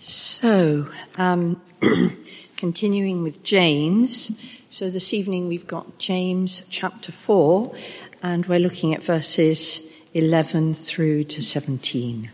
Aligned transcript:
So, 0.00 0.88
um, 1.16 1.62
continuing 2.56 3.22
with 3.22 3.42
James. 3.42 4.40
So, 4.68 4.90
this 4.90 5.14
evening 5.14 5.48
we've 5.48 5.66
got 5.66 5.98
James 5.98 6.62
chapter 6.68 7.12
4, 7.12 7.74
and 8.22 8.44
we're 8.46 8.58
looking 8.58 8.94
at 8.94 9.02
verses 9.02 9.92
11 10.12 10.74
through 10.74 11.24
to 11.24 11.42
17. 11.42 12.30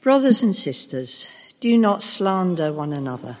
Brothers 0.00 0.42
and 0.42 0.54
sisters, 0.54 1.28
do 1.60 1.76
not 1.76 2.02
slander 2.02 2.72
one 2.72 2.92
another. 2.92 3.36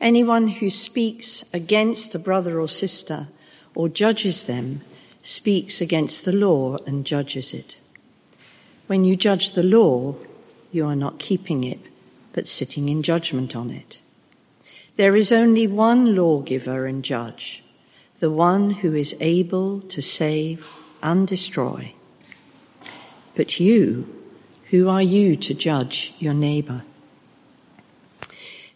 Anyone 0.00 0.48
who 0.48 0.70
speaks 0.70 1.44
against 1.52 2.14
a 2.14 2.18
brother 2.18 2.60
or 2.60 2.68
sister 2.68 3.28
or 3.74 3.88
judges 3.88 4.44
them 4.44 4.82
speaks 5.22 5.80
against 5.80 6.24
the 6.24 6.32
law 6.32 6.76
and 6.86 7.04
judges 7.04 7.52
it. 7.52 7.78
When 8.86 9.04
you 9.04 9.16
judge 9.16 9.52
the 9.52 9.62
law, 9.62 10.16
you 10.70 10.86
are 10.86 10.96
not 10.96 11.18
keeping 11.18 11.64
it 11.64 11.80
but 12.36 12.46
sitting 12.46 12.90
in 12.90 13.02
judgment 13.02 13.56
on 13.56 13.70
it. 13.70 13.98
There 14.96 15.16
is 15.16 15.32
only 15.32 15.66
one 15.66 16.14
lawgiver 16.14 16.84
and 16.84 17.02
judge, 17.02 17.64
the 18.20 18.30
one 18.30 18.70
who 18.70 18.94
is 18.94 19.16
able 19.20 19.80
to 19.80 20.02
save 20.02 20.70
and 21.02 21.26
destroy. 21.26 21.94
But 23.34 23.58
you, 23.58 24.06
who 24.70 24.86
are 24.86 25.02
you 25.02 25.34
to 25.36 25.54
judge 25.54 26.12
your 26.18 26.34
neighbor? 26.34 26.84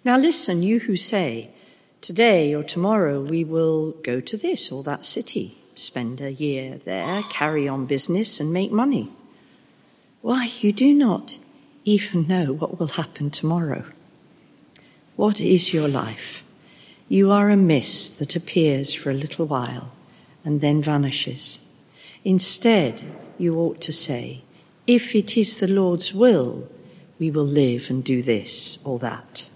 Now 0.07 0.17
listen, 0.17 0.63
you 0.63 0.81
who 0.81 0.97
say, 0.97 1.51
today 2.01 2.55
or 2.55 2.63
tomorrow 2.63 3.21
we 3.21 3.45
will 3.45 3.91
go 4.03 4.23
to 4.23 4.39
this 4.39 4.73
or 4.73 4.83
that 4.85 5.05
city, 5.05 5.59
spend 5.75 6.23
a 6.23 6.33
year 6.33 6.81
there, 6.87 7.23
carry 7.29 7.69
on 7.69 7.85
business 7.85 8.41
and 8.41 8.55
make 8.55 8.73
money. 8.73 9.11
Why, 10.23 10.51
you 10.61 10.73
do 10.73 10.95
not 10.95 11.35
even 11.91 12.29
know 12.29 12.53
what 12.53 12.79
will 12.79 12.89
happen 12.89 13.31
tomorrow. 13.31 13.85
What 15.17 15.41
is 15.41 15.75
your 15.75 15.89
life? 15.89 16.45
You 17.09 17.33
are 17.33 17.51
a 17.51 17.57
mist 17.57 18.21
that 18.21 18.37
appears 18.37 18.95
for 18.95 19.11
a 19.11 19.23
little 19.25 19.47
while 19.47 19.93
and 20.45 20.61
then 20.61 20.81
vanishes. 20.83 21.61
Instead, 22.25 23.03
you 23.39 23.57
ought 23.57 23.81
to 23.81 23.93
say, 23.93 24.43
if 24.87 25.15
it 25.17 25.37
is 25.37 25.57
the 25.57 25.67
Lord's 25.67 26.15
will, 26.15 26.69
we 27.19 27.31
will 27.31 27.45
live 27.45 27.91
and 27.91 28.05
do 28.05 28.23
this 28.23 28.79
or 28.85 29.01
that. 29.01 29.49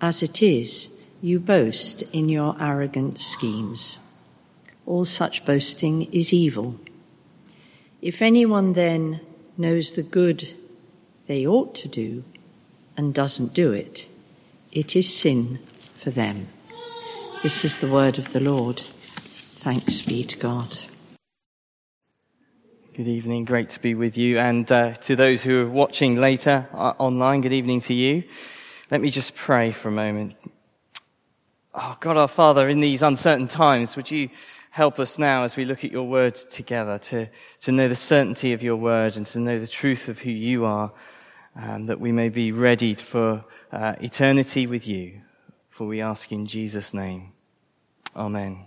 As 0.00 0.22
it 0.22 0.42
is, 0.42 0.88
you 1.20 1.38
boast 1.38 2.02
in 2.12 2.28
your 2.28 2.56
arrogant 2.58 3.18
schemes. 3.18 3.98
All 4.86 5.04
such 5.04 5.44
boasting 5.44 6.10
is 6.12 6.32
evil. 6.32 6.80
If 8.00 8.22
anyone 8.22 8.72
then 8.72 9.20
knows 9.58 9.92
the 9.92 10.02
good 10.02 10.54
they 11.32 11.46
ought 11.46 11.74
to 11.74 11.88
do 11.88 12.22
and 12.94 13.14
doesn't 13.14 13.54
do 13.54 13.72
it, 13.72 14.06
it 14.70 14.94
is 14.94 15.10
sin 15.10 15.58
for 15.94 16.10
them. 16.10 16.46
This 17.42 17.64
is 17.64 17.78
the 17.78 17.90
word 17.90 18.18
of 18.18 18.34
the 18.34 18.40
Lord. 18.40 18.80
Thanks 18.80 20.02
be 20.02 20.24
to 20.24 20.36
God. 20.36 20.76
Good 22.94 23.08
evening. 23.08 23.46
Great 23.46 23.70
to 23.70 23.80
be 23.80 23.94
with 23.94 24.18
you. 24.18 24.38
And 24.38 24.70
uh, 24.70 24.92
to 25.06 25.16
those 25.16 25.42
who 25.42 25.62
are 25.62 25.70
watching 25.70 26.16
later 26.16 26.68
uh, 26.74 26.92
online, 26.98 27.40
good 27.40 27.54
evening 27.54 27.80
to 27.82 27.94
you. 27.94 28.24
Let 28.90 29.00
me 29.00 29.08
just 29.08 29.34
pray 29.34 29.72
for 29.72 29.88
a 29.88 29.92
moment. 29.92 30.36
Oh, 31.74 31.96
God 31.98 32.18
our 32.18 32.28
Father, 32.28 32.68
in 32.68 32.80
these 32.80 33.02
uncertain 33.02 33.48
times, 33.48 33.96
would 33.96 34.10
you 34.10 34.28
help 34.68 35.00
us 35.00 35.16
now 35.16 35.44
as 35.44 35.56
we 35.56 35.64
look 35.64 35.82
at 35.82 35.92
your 35.92 36.06
word 36.06 36.34
together 36.34 36.98
to, 36.98 37.26
to 37.62 37.72
know 37.72 37.88
the 37.88 37.96
certainty 37.96 38.52
of 38.52 38.62
your 38.62 38.76
word 38.76 39.16
and 39.16 39.24
to 39.28 39.40
know 39.40 39.58
the 39.58 39.66
truth 39.66 40.10
of 40.10 40.18
who 40.18 40.30
you 40.30 40.66
are 40.66 40.92
um, 41.56 41.84
that 41.86 42.00
we 42.00 42.12
may 42.12 42.28
be 42.28 42.52
ready 42.52 42.94
for 42.94 43.44
uh, 43.72 43.94
eternity 44.00 44.66
with 44.66 44.86
you. 44.86 45.20
For 45.68 45.86
we 45.86 46.00
ask 46.00 46.32
in 46.32 46.46
Jesus' 46.46 46.94
name. 46.94 47.32
Amen. 48.16 48.66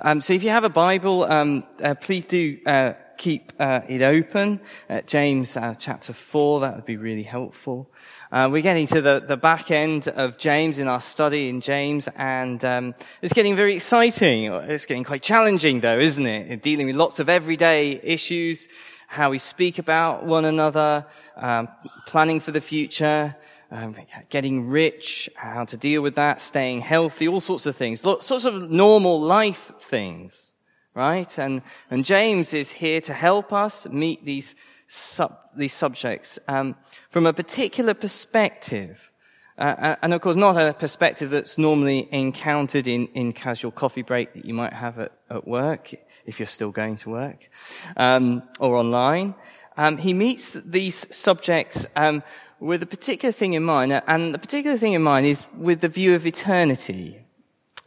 Um, 0.00 0.20
so 0.20 0.32
if 0.32 0.42
you 0.42 0.50
have 0.50 0.64
a 0.64 0.70
Bible, 0.70 1.24
um, 1.24 1.64
uh, 1.82 1.94
please 1.94 2.24
do 2.24 2.58
uh, 2.64 2.94
keep 3.18 3.52
uh, 3.58 3.80
it 3.88 4.02
open 4.02 4.60
James 5.06 5.56
uh, 5.56 5.74
chapter 5.78 6.12
4. 6.12 6.60
That 6.60 6.76
would 6.76 6.86
be 6.86 6.96
really 6.96 7.22
helpful. 7.22 7.90
Uh, 8.32 8.48
we're 8.50 8.62
getting 8.62 8.86
to 8.86 9.02
the, 9.02 9.22
the 9.28 9.36
back 9.36 9.70
end 9.70 10.08
of 10.08 10.38
James 10.38 10.78
in 10.78 10.88
our 10.88 11.02
study 11.02 11.50
in 11.50 11.60
James, 11.60 12.08
and 12.16 12.64
um, 12.64 12.94
it's 13.20 13.34
getting 13.34 13.54
very 13.54 13.74
exciting. 13.74 14.44
It's 14.44 14.86
getting 14.86 15.04
quite 15.04 15.22
challenging, 15.22 15.80
though, 15.80 15.98
isn't 15.98 16.26
it? 16.26 16.62
Dealing 16.62 16.86
with 16.86 16.96
lots 16.96 17.20
of 17.20 17.28
everyday 17.28 18.00
issues, 18.02 18.68
how 19.12 19.28
we 19.28 19.38
speak 19.38 19.78
about 19.78 20.24
one 20.24 20.46
another, 20.46 21.04
um, 21.36 21.68
planning 22.06 22.40
for 22.40 22.50
the 22.50 22.62
future, 22.62 23.36
um, 23.70 23.94
getting 24.30 24.70
rich, 24.70 25.28
how 25.36 25.66
to 25.66 25.76
deal 25.76 26.00
with 26.00 26.14
that, 26.14 26.40
staying 26.40 26.80
healthy, 26.80 27.28
all 27.28 27.40
sorts 27.40 27.66
of 27.66 27.76
things, 27.76 28.00
sorts 28.00 28.46
of 28.46 28.70
normal 28.70 29.20
life 29.20 29.70
things, 29.80 30.54
right? 30.94 31.38
And 31.38 31.60
and 31.90 32.06
James 32.06 32.54
is 32.54 32.70
here 32.70 33.02
to 33.02 33.12
help 33.12 33.52
us 33.52 33.86
meet 33.86 34.24
these 34.24 34.54
sub, 34.88 35.36
these 35.54 35.74
subjects 35.74 36.38
um, 36.48 36.74
from 37.10 37.26
a 37.26 37.34
particular 37.34 37.92
perspective. 37.92 39.10
Uh, 39.58 39.96
and 40.00 40.14
of 40.14 40.22
course, 40.22 40.36
not 40.36 40.56
a 40.56 40.72
perspective 40.72 41.28
that's 41.28 41.58
normally 41.58 42.08
encountered 42.12 42.88
in, 42.88 43.08
in 43.08 43.34
casual 43.34 43.70
coffee 43.70 44.00
break 44.00 44.32
that 44.32 44.46
you 44.46 44.54
might 44.54 44.72
have 44.72 44.98
at, 44.98 45.12
at 45.28 45.46
work, 45.46 45.94
if 46.26 46.38
you're 46.38 46.46
still 46.46 46.70
going 46.70 46.96
to 46.96 47.10
work, 47.10 47.48
um, 47.96 48.42
or 48.58 48.76
online 48.76 49.34
um, 49.76 49.96
he 49.96 50.12
meets 50.12 50.56
these 50.64 51.06
subjects 51.14 51.86
um, 51.96 52.22
with 52.60 52.82
a 52.82 52.86
particular 52.86 53.32
thing 53.32 53.54
in 53.54 53.62
mind, 53.62 53.92
and 54.06 54.34
the 54.34 54.38
particular 54.38 54.76
thing 54.76 54.92
in 54.92 55.02
mind 55.02 55.26
is 55.26 55.46
with 55.56 55.80
the 55.80 55.88
view 55.88 56.14
of 56.14 56.26
eternity, 56.26 57.18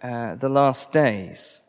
uh, 0.03 0.35
the 0.35 0.49
last 0.49 0.91
days. 0.91 1.59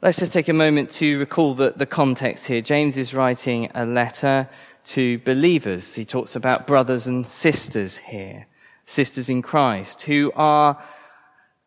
Let's 0.00 0.18
just 0.18 0.32
take 0.32 0.48
a 0.48 0.52
moment 0.52 0.92
to 0.92 1.18
recall 1.18 1.54
the, 1.54 1.72
the 1.74 1.86
context 1.86 2.46
here. 2.46 2.60
James 2.60 2.96
is 2.96 3.14
writing 3.14 3.70
a 3.74 3.84
letter 3.84 4.48
to 4.84 5.18
believers. 5.20 5.94
He 5.94 6.04
talks 6.04 6.36
about 6.36 6.66
brothers 6.66 7.08
and 7.08 7.26
sisters 7.26 7.96
here, 7.96 8.46
sisters 8.86 9.28
in 9.28 9.42
Christ, 9.42 10.02
who 10.02 10.30
are, 10.36 10.80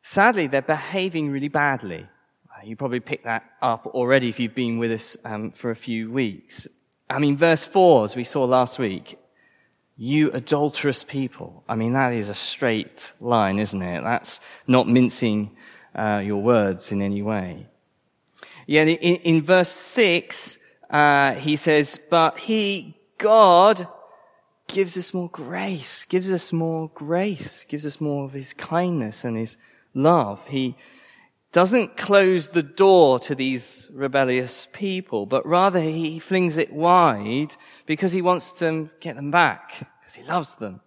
sadly, 0.02 0.48
they're 0.48 0.62
behaving 0.62 1.30
really 1.30 1.50
badly. 1.50 2.08
You 2.64 2.76
probably 2.76 3.00
picked 3.00 3.26
that 3.26 3.44
up 3.62 3.88
already 3.88 4.30
if 4.30 4.40
you've 4.40 4.56
been 4.56 4.78
with 4.78 4.92
us 4.92 5.18
um, 5.26 5.52
for 5.52 5.72
a 5.72 5.76
few 5.76 6.12
weeks. 6.12 6.68
I 7.10 7.20
mean, 7.20 7.36
verse 7.36 7.66
4, 7.66 8.06
as 8.06 8.16
we 8.16 8.24
saw 8.24 8.44
last 8.46 8.80
week, 8.80 9.18
you 9.98 10.32
adulterous 10.32 11.04
people. 11.04 11.64
I 11.68 11.76
mean, 11.76 11.94
that 11.94 12.14
is 12.14 12.30
a 12.30 12.34
straight 12.34 13.14
line, 13.20 13.60
isn't 13.60 13.82
it? 13.82 14.04
That's 14.04 14.40
not 14.68 14.88
mincing 14.88 15.52
uh, 15.96 16.22
your 16.24 16.42
words 16.42 16.92
in 16.92 17.02
any 17.02 17.22
way. 17.22 17.68
Yeah, 18.68 18.84
in, 18.84 19.18
in 19.18 19.42
verse 19.44 19.70
6, 19.70 20.58
uh, 20.90 21.34
he 21.34 21.56
says, 21.56 22.00
but 22.10 22.40
he, 22.40 22.96
God, 23.18 23.88
gives 24.68 24.98
us 24.98 25.14
more 25.14 25.30
grace, 25.30 26.06
gives 26.06 26.32
us 26.32 26.54
more 26.54 26.90
grace, 26.94 27.66
gives 27.68 27.86
us 27.86 28.00
more 28.00 28.26
of 28.26 28.34
his 28.34 28.54
kindness 28.54 29.24
and 29.24 29.38
his 29.38 29.58
love. 29.94 30.40
He 30.48 30.76
doesn't 31.52 31.98
close 31.98 32.50
the 32.50 32.64
door 32.64 33.20
to 33.20 33.36
these 33.36 33.90
rebellious 33.94 34.68
people, 34.72 35.26
but 35.26 35.46
rather 35.46 35.82
he 35.82 36.18
flings 36.20 36.58
it 36.58 36.72
wide 36.72 37.56
because 37.86 38.14
he 38.14 38.22
wants 38.22 38.54
to 38.54 38.90
get 39.02 39.16
them 39.18 39.32
back, 39.32 39.88
because 40.00 40.16
he 40.16 40.24
loves 40.24 40.56
them. 40.56 40.80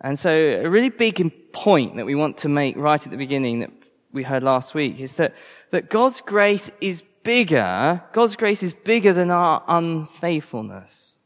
And 0.00 0.18
so 0.18 0.30
a 0.30 0.68
really 0.68 0.90
big 0.90 1.52
point 1.52 1.96
that 1.96 2.06
we 2.06 2.14
want 2.14 2.38
to 2.38 2.48
make 2.48 2.76
right 2.76 3.04
at 3.04 3.10
the 3.10 3.16
beginning 3.16 3.60
that 3.60 3.70
we 4.12 4.22
heard 4.22 4.42
last 4.42 4.74
week 4.74 5.00
is 5.00 5.14
that, 5.14 5.34
that 5.70 5.90
God's 5.90 6.20
grace 6.20 6.70
is 6.80 7.02
bigger, 7.24 8.02
God's 8.12 8.36
grace 8.36 8.62
is 8.62 8.74
bigger 8.74 9.12
than 9.12 9.32
our 9.32 9.64
unfaithfulness. 9.66 11.18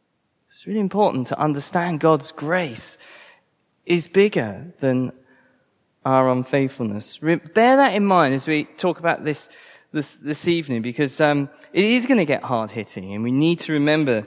It's 0.49 0.67
really 0.67 0.81
important 0.81 1.27
to 1.29 1.39
understand 1.39 2.01
God's 2.01 2.33
grace 2.33 2.97
is 3.85 4.09
bigger 4.09 4.73
than 4.81 5.13
our 6.05 6.31
unfaithfulness. 6.31 7.19
Bear 7.19 7.77
that 7.77 7.95
in 7.95 8.05
mind 8.05 8.35
as 8.35 8.47
we 8.47 8.65
talk 8.65 8.99
about 8.99 9.25
this 9.25 9.49
this, 9.93 10.17
this 10.17 10.47
evening, 10.47 10.83
because 10.83 11.21
um, 11.21 11.51
it 11.73 11.85
is 11.85 12.07
going 12.07 12.19
to 12.19 12.25
get 12.25 12.45
hard 12.45 12.71
hitting, 12.71 13.13
and 13.13 13.25
we 13.25 13.33
need 13.33 13.59
to 13.61 13.73
remember 13.73 14.25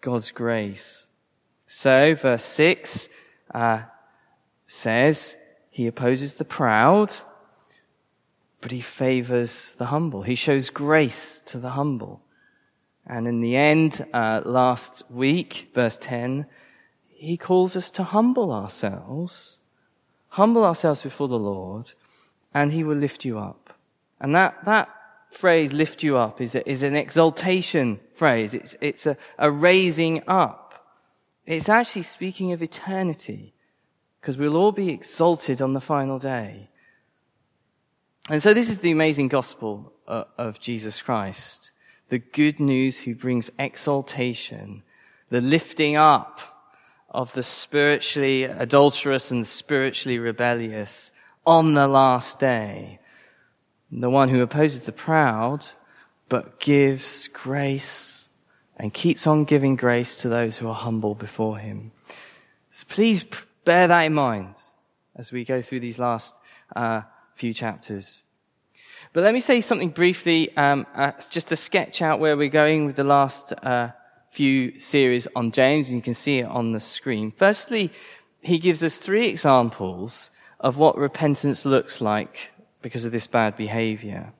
God's 0.00 0.30
grace. 0.30 1.04
So, 1.66 2.14
verse 2.14 2.44
six 2.44 3.08
uh, 3.54 3.82
says, 4.66 5.36
"He 5.70 5.86
opposes 5.86 6.34
the 6.34 6.44
proud, 6.44 7.12
but 8.60 8.72
he 8.72 8.80
favors 8.80 9.74
the 9.76 9.86
humble. 9.86 10.22
He 10.22 10.34
shows 10.34 10.70
grace 10.70 11.42
to 11.46 11.58
the 11.58 11.70
humble." 11.70 12.22
And 13.06 13.28
in 13.28 13.40
the 13.40 13.56
end, 13.56 14.06
uh, 14.14 14.40
last 14.44 15.02
week, 15.10 15.70
verse 15.74 15.98
ten, 15.98 16.46
he 17.06 17.36
calls 17.36 17.76
us 17.76 17.90
to 17.92 18.02
humble 18.02 18.50
ourselves 18.50 19.59
humble 20.30 20.64
ourselves 20.64 21.02
before 21.02 21.28
the 21.28 21.38
Lord, 21.38 21.92
and 22.52 22.72
He 22.72 22.82
will 22.82 22.96
lift 22.96 23.24
you 23.24 23.38
up. 23.38 23.74
And 24.20 24.34
that, 24.34 24.64
that 24.64 24.88
phrase, 25.30 25.72
lift 25.72 26.02
you 26.02 26.16
up, 26.16 26.40
is, 26.40 26.54
a, 26.54 26.68
is 26.68 26.82
an 26.82 26.96
exaltation 26.96 28.00
phrase. 28.14 28.54
It's, 28.54 28.76
it's 28.80 29.06
a, 29.06 29.16
a 29.38 29.50
raising 29.50 30.22
up. 30.26 30.86
It's 31.46 31.68
actually 31.68 32.02
speaking 32.02 32.52
of 32.52 32.62
eternity 32.62 33.54
because 34.20 34.36
we'll 34.36 34.56
all 34.56 34.72
be 34.72 34.90
exalted 34.90 35.62
on 35.62 35.72
the 35.72 35.80
final 35.80 36.18
day. 36.18 36.68
And 38.28 38.42
so 38.42 38.52
this 38.52 38.70
is 38.70 38.78
the 38.78 38.90
amazing 38.90 39.28
gospel 39.28 39.92
uh, 40.06 40.24
of 40.36 40.60
Jesus 40.60 41.00
Christ. 41.00 41.72
The 42.10 42.18
good 42.18 42.60
news 42.60 42.98
who 42.98 43.14
brings 43.14 43.50
exaltation, 43.58 44.82
the 45.30 45.40
lifting 45.40 45.96
up 45.96 46.49
of 47.10 47.32
the 47.32 47.42
spiritually 47.42 48.44
adulterous 48.44 49.30
and 49.30 49.46
spiritually 49.46 50.18
rebellious 50.18 51.10
on 51.46 51.74
the 51.74 51.88
last 51.88 52.38
day. 52.38 53.00
The 53.90 54.10
one 54.10 54.28
who 54.28 54.40
opposes 54.42 54.82
the 54.82 54.92
proud, 54.92 55.66
but 56.28 56.60
gives 56.60 57.26
grace 57.28 58.28
and 58.76 58.94
keeps 58.94 59.26
on 59.26 59.44
giving 59.44 59.76
grace 59.76 60.16
to 60.18 60.28
those 60.28 60.56
who 60.56 60.68
are 60.68 60.74
humble 60.74 61.14
before 61.14 61.58
him. 61.58 61.90
So 62.70 62.84
please 62.88 63.24
bear 63.64 63.88
that 63.88 64.02
in 64.02 64.14
mind 64.14 64.54
as 65.16 65.32
we 65.32 65.44
go 65.44 65.60
through 65.60 65.80
these 65.80 65.98
last 65.98 66.34
uh, 66.76 67.02
few 67.34 67.52
chapters. 67.52 68.22
But 69.12 69.24
let 69.24 69.34
me 69.34 69.40
say 69.40 69.60
something 69.60 69.90
briefly, 69.90 70.56
um, 70.56 70.86
uh, 70.94 71.12
just 71.30 71.48
to 71.48 71.56
sketch 71.56 72.00
out 72.00 72.20
where 72.20 72.36
we're 72.36 72.48
going 72.48 72.86
with 72.86 72.94
the 72.94 73.04
last 73.04 73.52
uh, 73.52 73.90
few 74.30 74.78
series 74.80 75.26
on 75.34 75.52
James, 75.52 75.88
and 75.88 75.96
you 75.96 76.02
can 76.02 76.14
see 76.14 76.38
it 76.38 76.46
on 76.46 76.72
the 76.72 76.80
screen. 76.80 77.32
Firstly, 77.36 77.92
he 78.40 78.58
gives 78.58 78.82
us 78.82 78.98
three 78.98 79.26
examples 79.26 80.30
of 80.60 80.76
what 80.76 80.96
repentance 80.96 81.64
looks 81.64 82.00
like 82.00 82.50
because 82.82 83.04
of 83.04 83.12
this 83.12 83.26
bad 83.26 83.56
behavior. 83.56 84.32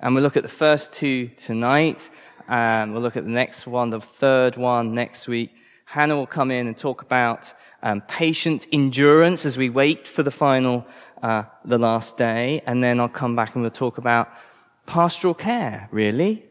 And 0.00 0.14
we'll 0.14 0.24
look 0.24 0.36
at 0.36 0.42
the 0.42 0.48
first 0.48 0.92
two 0.92 1.28
tonight, 1.36 2.10
and 2.48 2.92
we'll 2.92 3.02
look 3.02 3.16
at 3.16 3.24
the 3.24 3.30
next 3.30 3.66
one, 3.66 3.90
the 3.90 4.00
third 4.00 4.56
one 4.56 4.94
next 4.94 5.28
week. 5.28 5.50
Hannah 5.84 6.16
will 6.16 6.26
come 6.26 6.50
in 6.50 6.66
and 6.66 6.76
talk 6.76 7.02
about 7.02 7.52
um, 7.82 8.00
patient 8.02 8.66
endurance 8.72 9.46
as 9.46 9.56
we 9.56 9.70
wait 9.70 10.06
for 10.08 10.22
the 10.22 10.30
final, 10.30 10.86
uh, 11.22 11.44
the 11.64 11.78
last 11.78 12.16
day, 12.16 12.62
and 12.66 12.82
then 12.82 13.00
I'll 13.00 13.08
come 13.08 13.36
back 13.36 13.54
and 13.54 13.62
we'll 13.62 13.70
talk 13.70 13.98
about 13.98 14.28
pastoral 14.86 15.34
care, 15.34 15.88
really, 15.90 16.44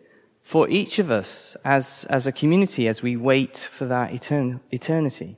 for 0.47 0.69
each 0.69 0.97
of 0.97 1.11
us 1.11 1.57
as, 1.65 2.05
as 2.09 2.25
a 2.25 2.31
community 2.31 2.88
as 2.88 3.03
we 3.03 3.17
wait 3.17 3.57
for 3.57 3.85
that 3.85 4.13
etern- 4.13 4.61
eternity. 4.71 5.35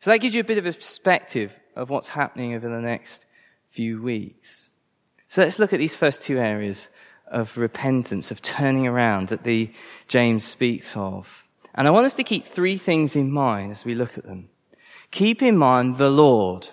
So 0.00 0.10
that 0.10 0.20
gives 0.20 0.34
you 0.34 0.40
a 0.40 0.44
bit 0.44 0.56
of 0.56 0.64
a 0.64 0.72
perspective 0.72 1.60
of 1.76 1.90
what's 1.90 2.08
happening 2.08 2.54
over 2.54 2.66
the 2.66 2.80
next 2.80 3.26
few 3.68 4.00
weeks. 4.00 4.70
So 5.28 5.42
let's 5.42 5.58
look 5.58 5.74
at 5.74 5.78
these 5.78 5.94
first 5.94 6.22
two 6.22 6.38
areas 6.38 6.88
of 7.26 7.58
repentance, 7.58 8.30
of 8.30 8.40
turning 8.40 8.86
around 8.86 9.28
that 9.28 9.44
the 9.44 9.70
James 10.08 10.44
speaks 10.44 10.96
of. 10.96 11.46
And 11.74 11.86
I 11.86 11.90
want 11.90 12.06
us 12.06 12.14
to 12.14 12.24
keep 12.24 12.46
three 12.46 12.78
things 12.78 13.14
in 13.14 13.30
mind 13.30 13.72
as 13.72 13.84
we 13.84 13.94
look 13.94 14.16
at 14.16 14.24
them. 14.24 14.48
Keep 15.10 15.42
in 15.42 15.58
mind 15.58 15.98
the 15.98 16.10
Lord, 16.10 16.68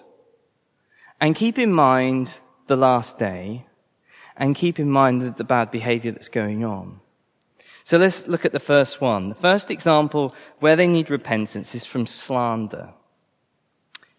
and 1.20 1.36
keep 1.36 1.60
in 1.60 1.74
mind 1.74 2.40
the 2.68 2.78
last 2.78 3.18
day, 3.18 3.66
and 4.38 4.56
keep 4.56 4.80
in 4.80 4.90
mind 4.90 5.36
the, 5.36 5.44
bad 5.44 5.72
behavior 5.72 6.14
that's 6.14 6.30
going 6.30 6.64
on. 6.64 7.02
So 7.84 7.98
let's 7.98 8.28
look 8.28 8.46
at 8.46 8.52
the 8.52 8.60
first 8.60 9.02
one. 9.02 9.30
The 9.30 9.36
first 9.36 9.72
example 9.72 10.36
where 10.60 10.76
they 10.76 10.88
need 10.88 11.10
repentance 11.10 11.74
is 11.74 11.86
from 11.86 12.06
slander. 12.06 12.90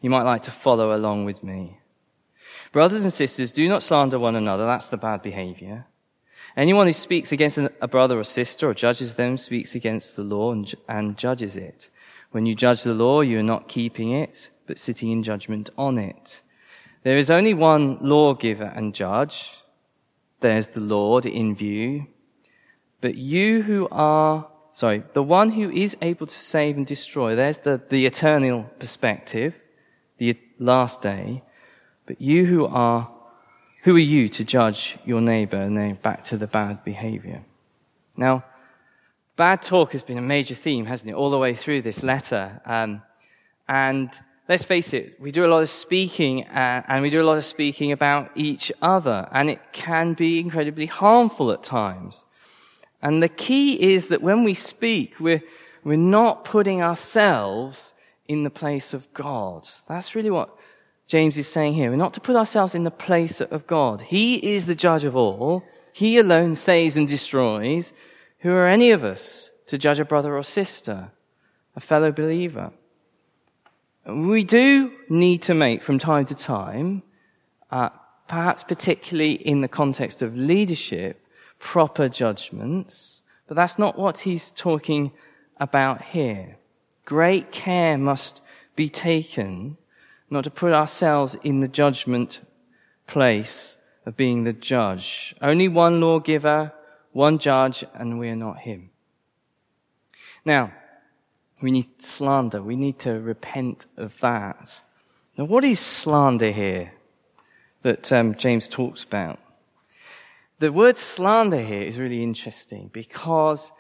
You 0.01 0.11
might 0.11 0.23
like 0.23 0.43
to 0.43 0.51
follow 0.51 0.95
along 0.95 1.25
with 1.25 1.45
me. 1.45 1.79
Brothers 2.73 3.03
and 3.03 3.13
sisters, 3.13 3.53
do 3.53 3.69
not 3.69 3.83
slander 3.83 4.19
one 4.19 4.37
another. 4.37 4.65
That's 4.65 4.89
the 4.89 4.97
bad 4.97 5.23
behavior. 5.23 5.87
Anyone 6.57 6.87
who 6.87 6.93
speaks 6.93 7.33
against 7.33 7.59
a 7.59 7.89
brother 7.89 8.19
or 8.19 8.25
sister 8.25 8.69
or 8.69 8.75
judges 8.75 9.15
them 9.15 9.37
speaks 9.37 9.75
against 9.75 10.17
the 10.17 10.23
law 10.23 10.53
and, 10.89 11.17
judges 11.17 11.57
it. 11.57 11.89
When 12.33 12.47
you 12.47 12.55
judge 12.55 12.83
the 12.83 12.95
law, 12.95 13.21
you 13.21 13.39
are 13.39 13.45
not 13.45 13.69
keeping 13.69 14.13
it, 14.13 14.51
but 14.67 14.79
sitting 14.79 15.11
in 15.11 15.23
judgment 15.23 15.71
on 15.77 15.99
it. 15.99 16.41
There 17.03 17.17
is 17.17 17.31
only 17.31 17.55
one 17.55 17.99
lawgiver 18.01 18.73
and 18.75 18.95
judge. 18.95 19.51
There's 20.41 20.69
the 20.69 20.81
Lord 20.81 21.27
in 21.27 21.55
view. 21.55 22.07
But 23.01 23.15
you 23.15 23.63
who 23.63 23.89
are, 23.91 24.47
sorry, 24.73 25.03
the 25.13 25.23
one 25.23 25.51
who 25.51 25.71
is 25.71 25.97
able 26.03 26.27
to 26.27 26.35
save 26.35 26.77
and 26.77 26.87
destroy, 26.87 27.35
there's 27.35 27.59
the, 27.59 27.81
the 27.89 28.07
eternal 28.07 28.65
perspective, 28.79 29.55
the 30.19 30.39
last 30.59 31.01
day. 31.01 31.43
But 32.07 32.21
you 32.21 32.45
who 32.45 32.67
are, 32.67 33.11
who 33.85 33.97
are 33.97 33.99
you 33.99 34.29
to 34.29 34.45
judge 34.45 34.99
your 35.05 35.21
neighbor? 35.21 35.57
And 35.57 35.77
then 35.77 35.95
back 35.95 36.25
to 36.25 36.37
the 36.37 36.47
bad 36.47 36.85
behavior. 36.85 37.43
Now, 38.17 38.45
bad 39.37 39.63
talk 39.63 39.93
has 39.93 40.03
been 40.03 40.19
a 40.19 40.23
major 40.23 40.55
theme, 40.55 40.85
hasn't 40.85 41.11
it, 41.11 41.15
all 41.15 41.31
the 41.31 41.39
way 41.39 41.55
through 41.55 41.83
this 41.83 42.03
letter. 42.03 42.61
Um, 42.67 43.03
and 43.67 44.11
let's 44.49 44.65
face 44.65 44.93
it, 44.93 45.19
we 45.19 45.31
do 45.31 45.47
a 45.47 45.49
lot 45.49 45.63
of 45.63 45.71
speaking, 45.71 46.47
uh, 46.49 46.83
and 46.87 47.03
we 47.03 47.09
do 47.09 47.23
a 47.23 47.25
lot 47.25 47.39
of 47.39 47.45
speaking 47.47 47.93
about 47.93 48.31
each 48.35 48.71
other, 48.83 49.29
and 49.33 49.49
it 49.49 49.61
can 49.73 50.13
be 50.13 50.39
incredibly 50.41 50.87
harmful 50.87 51.51
at 51.53 51.63
times. 51.63 52.25
And 53.03 53.23
the 53.23 53.29
key 53.29 53.95
is 53.95 54.09
that 54.09 54.23
when 54.23 54.45
we 54.45 54.55
speak, 54.55 55.15
we're, 55.19 55.43
we're 55.85 55.97
not 55.97 56.45
putting 56.45 56.83
ourselves 56.83 57.95
in 58.29 58.45
the 58.45 58.51
place 58.51 58.95
of 58.95 59.13
God. 59.13 59.69
That's 59.89 60.15
really 60.15 60.31
what 60.31 60.55
James 61.07 61.37
is 61.37 61.49
saying 61.49 61.75
here. 61.75 61.91
We're 61.91 61.97
not 61.97 62.15
to 62.15 62.21
put 62.21 62.37
ourselves 62.37 62.75
in 62.75 62.85
the 62.85 62.91
place 62.91 63.41
of 63.41 63.67
God. 63.67 64.03
He 64.03 64.37
is 64.37 64.67
the 64.67 64.75
judge 64.75 65.05
of 65.05 65.17
all. 65.17 65.65
He 65.93 66.19
alone 66.19 66.55
saves 66.55 66.97
and 66.97 67.09
destroys. 67.09 67.93
Who 68.41 68.53
are 68.53 68.69
any 68.69 68.91
of 68.91 69.03
us 69.03 69.51
to 69.67 69.79
judge 69.79 69.99
a 69.99 70.05
brother 70.05 70.37
or 70.37 70.43
sister, 70.43 71.11
a 71.75 71.81
fellow 71.81 72.13
believer? 72.13 72.71
We 74.07 74.45
do 74.45 74.93
need 75.09 75.43
to 75.43 75.55
make 75.55 75.83
from 75.83 75.99
time 75.99 76.27
to 76.27 76.35
time, 76.35 77.03
uh, 77.71 77.91
perhaps 78.29 78.63
particularly 78.65 79.33
in 79.33 79.61
the 79.61 79.69
context 79.69 80.23
of 80.23 80.37
leadership, 80.37 81.27
proper 81.61 82.09
judgments, 82.09 83.23
but 83.47 83.55
that's 83.55 83.79
not 83.79 83.97
what 83.97 84.19
he's 84.21 84.51
talking 84.51 85.13
about 85.59 86.03
here. 86.03 86.57
Great 87.05 87.53
care 87.53 87.97
must 87.97 88.41
be 88.75 88.89
taken 88.89 89.77
not 90.31 90.45
to 90.45 90.51
put 90.51 90.73
ourselves 90.73 91.37
in 91.45 91.61
the 91.61 91.69
judgment 91.69 92.41
place 93.07 93.77
of 94.07 94.17
being 94.17 94.45
the 94.45 94.53
judge. 94.53 95.35
Only 95.41 95.69
one 95.69 96.01
lawgiver, 96.01 96.73
one 97.13 97.39
judge, 97.39 97.85
and 97.95 98.19
we 98.19 98.29
are 98.29 98.37
not 98.37 98.59
him. 98.59 98.91
Now, 100.45 100.73
we 101.61 101.71
need 101.71 102.01
slander. 102.01 102.63
We 102.63 102.77
need 102.77 102.99
to 103.01 103.21
repent 103.21 103.87
of 103.97 104.19
that. 104.21 104.83
Now, 105.37 105.45
what 105.45 105.65
is 105.65 105.81
slander 105.81 106.51
here 106.51 106.93
that 107.83 108.11
um, 108.13 108.35
James 108.35 108.69
talks 108.69 109.05
about? 109.05 109.39
The 110.61 110.71
word 110.71 110.99
slander 110.99 111.61
here 111.61 111.81
is 111.81 111.99
really 111.99 112.23
interesting 112.23 112.91
because 112.93 113.73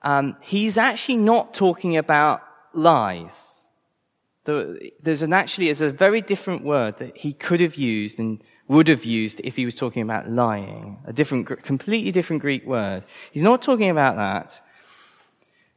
um, 0.00 0.34
he's 0.40 0.78
actually 0.78 1.18
not 1.18 1.52
talking 1.52 1.98
about 1.98 2.42
lies. 2.72 3.60
There's 4.44 5.20
an 5.20 5.34
actually, 5.34 5.66
there's 5.66 5.82
a 5.82 5.92
very 5.92 6.22
different 6.22 6.64
word 6.64 6.98
that 7.00 7.18
he 7.18 7.34
could 7.34 7.60
have 7.60 7.76
used 7.76 8.18
and 8.18 8.42
would 8.66 8.88
have 8.88 9.04
used 9.04 9.42
if 9.44 9.56
he 9.56 9.66
was 9.66 9.74
talking 9.74 10.00
about 10.00 10.30
lying. 10.30 10.98
A 11.06 11.12
different, 11.12 11.46
completely 11.62 12.10
different 12.12 12.40
Greek 12.40 12.64
word. 12.66 13.04
He's 13.30 13.42
not 13.42 13.60
talking 13.60 13.90
about 13.90 14.16
that. 14.16 14.58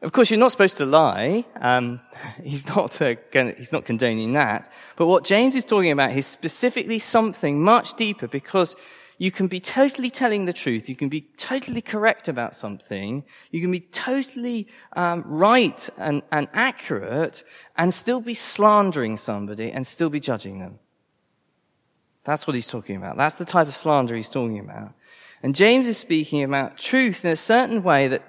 Of 0.02 0.14
course, 0.14 0.30
you're 0.32 0.40
not 0.40 0.54
supposed 0.54 0.78
to 0.78 0.86
lie. 0.86 1.44
Um, 1.60 2.00
he's 2.44 2.66
not 2.66 3.02
uh, 3.02 3.16
he's 3.34 3.74
not 3.74 3.84
condoning 3.84 4.32
that. 4.34 4.72
But 4.96 5.08
what 5.08 5.26
James 5.26 5.54
is 5.58 5.66
talking 5.66 5.92
about 5.92 6.16
is 6.16 6.26
specifically 6.26 7.00
something 7.00 7.62
much 7.62 7.96
deeper 7.96 8.30
because 8.30 8.78
you 9.18 9.32
can 9.32 9.48
be 9.48 9.60
totally 9.60 10.10
telling 10.10 10.46
the 10.46 10.54
truth. 10.54 10.90
You 10.90 10.96
can 10.96 11.10
be 11.10 11.22
totally 11.38 11.82
correct 11.82 12.28
about 12.28 12.56
something. 12.56 13.24
You 13.50 13.62
can 13.62 13.72
be 13.72 13.80
totally 13.80 14.68
um, 14.94 15.24
right 15.26 15.90
and, 15.98 16.22
and 16.32 16.48
accurate 16.54 17.44
and 17.78 17.94
still 17.94 18.20
be 18.20 18.34
slandering 18.34 19.18
somebody 19.18 19.72
and 19.72 19.88
still 19.88 20.10
be 20.10 20.20
judging 20.20 20.60
them. 20.60 20.80
That's 22.26 22.46
what 22.46 22.56
he's 22.56 22.68
talking 22.68 22.98
about. 22.98 23.18
That's 23.18 23.36
the 23.36 23.46
type 23.46 23.68
of 23.68 23.76
slander 23.76 24.16
he's 24.16 24.30
talking 24.30 24.60
about. 24.60 24.94
And 25.44 25.56
James 25.56 25.88
is 25.88 25.98
speaking 25.98 26.44
about 26.44 26.78
truth 26.78 27.24
in 27.24 27.32
a 27.32 27.36
certain 27.36 27.84
way 27.84 28.08
that, 28.08 28.24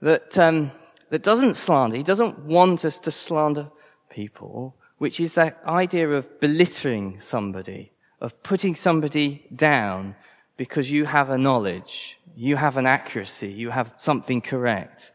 that, 0.00 0.38
um, 0.38 0.70
that 1.10 1.22
doesn't 1.22 1.56
slander. 1.56 1.96
He 1.96 2.02
doesn't 2.02 2.38
want 2.38 2.84
us 2.84 2.98
to 3.00 3.10
slander 3.10 3.68
people, 4.08 4.76
which 4.98 5.20
is 5.20 5.34
that 5.34 5.60
idea 5.66 6.08
of 6.10 6.40
belittling 6.40 7.20
somebody 7.20 7.90
of 8.24 8.42
putting 8.42 8.74
somebody 8.74 9.44
down 9.54 10.16
because 10.56 10.90
you 10.90 11.04
have 11.04 11.28
a 11.28 11.36
knowledge, 11.36 12.18
you 12.34 12.56
have 12.56 12.78
an 12.78 12.86
accuracy, 12.86 13.48
you 13.48 13.68
have 13.68 13.92
something 13.98 14.40
correct. 14.40 15.12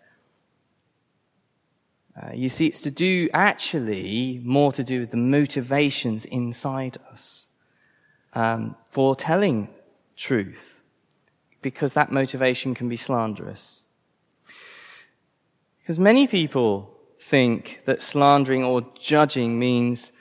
Uh, 2.15 2.31
you 2.33 2.49
see, 2.49 2.67
it's 2.67 2.81
to 2.81 2.91
do 2.91 3.27
actually 3.33 4.39
more 4.43 4.71
to 4.71 4.83
do 4.83 4.99
with 4.99 5.09
the 5.09 5.17
motivations 5.17 6.23
inside 6.25 6.97
us 7.11 7.47
um, 8.33 8.75
for 8.91 9.15
telling 9.15 9.69
truth, 10.15 10.81
because 11.63 11.93
that 11.93 12.11
motivation 12.11 12.75
can 12.75 12.87
be 12.87 12.97
slanderous. 12.97 13.81
Because 15.79 15.97
many 15.97 16.27
people 16.27 16.95
think 17.19 17.81
that 17.85 18.03
slandering 18.03 18.63
or 18.63 18.85
judging 18.99 19.57
means 19.57 20.11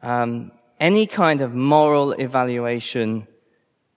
um, 0.00 0.50
any 0.80 1.06
kind 1.06 1.40
of 1.40 1.54
moral 1.54 2.12
evaluation 2.12 3.26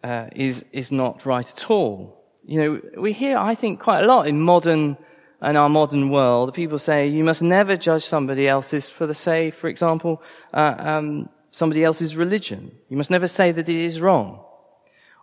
uh, 0.03 0.27
is 0.35 0.65
is 0.71 0.91
not 0.91 1.25
right 1.25 1.49
at 1.49 1.69
all. 1.69 2.17
You 2.43 2.59
know, 2.59 2.81
we 2.97 3.13
hear, 3.13 3.37
I 3.37 3.55
think, 3.55 3.79
quite 3.79 4.03
a 4.03 4.07
lot 4.07 4.27
in 4.27 4.41
modern 4.41 4.97
in 5.41 5.57
our 5.57 5.69
modern 5.69 6.09
world. 6.09 6.53
People 6.53 6.79
say 6.79 7.07
you 7.07 7.23
must 7.23 7.41
never 7.41 7.75
judge 7.77 8.05
somebody 8.05 8.47
else's 8.47 8.89
for 8.89 9.07
the 9.07 9.15
say, 9.15 9.51
for 9.51 9.67
example, 9.67 10.21
uh, 10.53 10.75
um, 10.77 11.29
somebody 11.51 11.83
else's 11.83 12.15
religion. 12.15 12.71
You 12.89 12.97
must 12.97 13.11
never 13.11 13.27
say 13.27 13.51
that 13.51 13.69
it 13.69 13.75
is 13.75 14.01
wrong, 14.01 14.43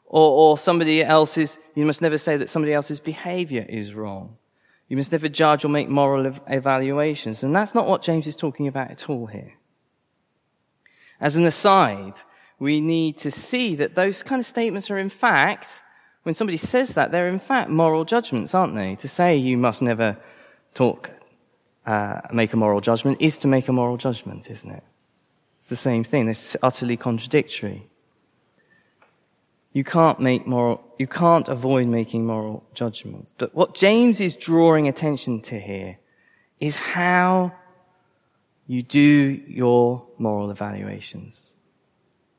or, 0.07 0.31
or 0.51 0.59
somebody 0.59 1.03
else's. 1.03 1.59
You 1.75 1.87
must 1.87 2.03
never 2.03 2.19
say 2.19 2.37
that 2.37 2.49
somebody 2.49 2.73
else's 2.73 3.01
behaviour 3.01 3.67
is 3.69 3.95
wrong. 3.95 4.37
You 4.89 4.97
must 4.97 5.13
never 5.13 5.29
judge 5.29 5.65
or 5.65 5.69
make 5.69 5.89
moral 5.89 6.27
ev- 6.27 6.41
evaluations, 6.47 7.43
and 7.43 7.55
that's 7.55 7.75
not 7.75 7.89
what 7.89 8.03
James 8.03 8.27
is 8.27 8.37
talking 8.37 8.69
about 8.69 8.91
at 8.91 9.11
all 9.11 9.27
here. 9.27 9.58
As 11.21 11.37
an 11.37 11.45
aside, 11.45 12.15
we 12.59 12.81
need 12.81 13.17
to 13.19 13.31
see 13.31 13.77
that 13.77 13.95
those 13.95 14.23
kind 14.23 14.41
of 14.41 14.47
statements 14.47 14.91
are 14.91 14.99
in 14.99 15.09
fact, 15.09 15.83
when 16.23 16.35
somebody 16.35 16.57
says 16.57 16.95
that, 16.95 17.11
they're 17.11 17.29
in 17.29 17.39
fact 17.39 17.71
moral 17.71 18.05
judgments, 18.05 18.55
aren't 18.55 18.75
they? 18.75 18.97
To 18.97 19.09
say 19.09 19.37
you 19.37 19.57
must 19.57 19.83
never 19.83 20.17
talk, 20.75 21.11
uh, 21.87 22.21
make 22.33 22.53
a 22.53 22.57
moral 22.57 22.81
judgment 22.81 23.21
is 23.21 23.39
to 23.39 23.49
make 23.49 23.69
a 23.69 23.73
moral 23.73 23.97
judgment, 23.97 24.51
isn't 24.51 24.71
it? 24.71 24.85
It's 25.61 25.69
the 25.69 25.77
same 25.77 26.05
thing. 26.05 26.29
It's 26.29 26.57
utterly 26.63 26.97
contradictory. 26.97 27.89
You 29.73 29.85
can't 29.85 30.19
make 30.19 30.47
moral, 30.47 30.83
you 30.99 31.07
can't 31.07 31.49
avoid 31.49 31.87
making 31.87 32.27
moral 32.27 32.65
judgments. 32.75 33.35
But 33.37 33.55
what 33.55 33.75
James 33.75 34.21
is 34.21 34.35
drawing 34.35 34.89
attention 34.89 35.41
to 35.43 35.61
here 35.61 35.99
is 36.59 36.77
how 36.77 37.53
you 38.69 38.83
do 38.83 39.43
your 39.49 40.07
moral 40.19 40.51
evaluations. 40.51 41.53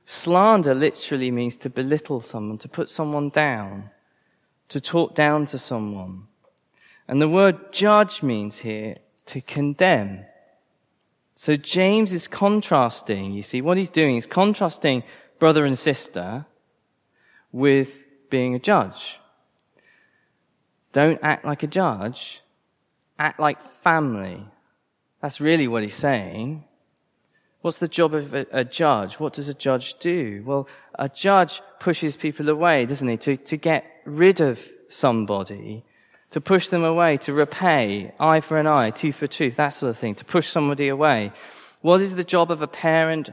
Slander 0.06 0.74
literally 0.74 1.32
means 1.32 1.58
to 1.58 1.70
belittle 1.70 2.22
someone, 2.22 2.60
to 2.60 2.70
put 2.70 2.90
someone 2.90 3.30
down, 3.30 3.90
to 4.70 4.80
talk 4.80 5.16
down 5.16 5.48
to 5.48 5.58
someone. 5.58 6.28
And 7.08 7.22
the 7.22 7.28
word 7.28 7.74
judge 7.74 8.22
means 8.22 8.60
here 8.60 8.96
to 9.26 9.42
condemn. 9.42 10.26
So 11.36 11.56
James 11.56 12.14
is 12.14 12.28
contrasting, 12.28 13.34
you 13.34 13.42
see, 13.42 13.62
what 13.62 13.78
he's 13.78 13.90
doing 13.90 14.16
is 14.16 14.28
contrasting 14.28 15.04
brother 15.40 15.66
and 15.66 15.78
sister 15.78 16.46
with 17.52 18.30
being 18.30 18.54
a 18.54 18.60
judge. 18.60 19.20
Don't 20.92 21.20
act 21.24 21.46
like 21.46 21.64
a 21.64 21.68
judge, 21.68 22.42
act 23.18 23.40
like 23.40 23.62
family. 23.62 24.46
That's 25.22 25.42
really 25.42 25.68
what 25.68 25.84
he's 25.84 25.96
saying. 25.96 26.64
What's 27.62 27.80
the 27.80 27.90
job 27.90 28.14
of 28.14 28.34
a, 28.34 28.46
a, 28.52 28.64
judge? 28.64 29.16
What 29.16 29.34
does 29.34 29.50
a 29.50 29.54
judge 29.54 30.00
do? 30.00 30.44
Well, 30.46 30.68
a 30.96 31.10
judge 31.10 31.62
pushes 31.80 32.16
people 32.16 32.48
away, 32.48 32.86
doesn't 32.86 33.08
he? 33.08 33.18
To, 33.18 33.36
to 33.36 33.58
get 33.58 33.86
rid 34.06 34.40
of 34.40 34.66
somebody, 34.88 35.84
to 36.32 36.40
push 36.40 36.70
them 36.70 36.86
away, 36.86 37.18
to 37.18 37.34
repay, 37.34 38.14
eye 38.18 38.40
for 38.40 38.58
an 38.58 38.68
eye, 38.68 38.92
tooth 38.92 39.16
for 39.16 39.28
tooth, 39.28 39.58
that 39.58 39.70
sort 39.70 39.90
of 39.90 39.98
thing, 39.98 40.16
to 40.16 40.26
push 40.26 40.50
somebody 40.50 40.88
away. 40.88 41.34
What 41.82 42.02
is 42.02 42.16
the 42.16 42.24
job 42.24 42.50
of 42.50 42.62
a 42.62 42.68
parent 42.68 43.32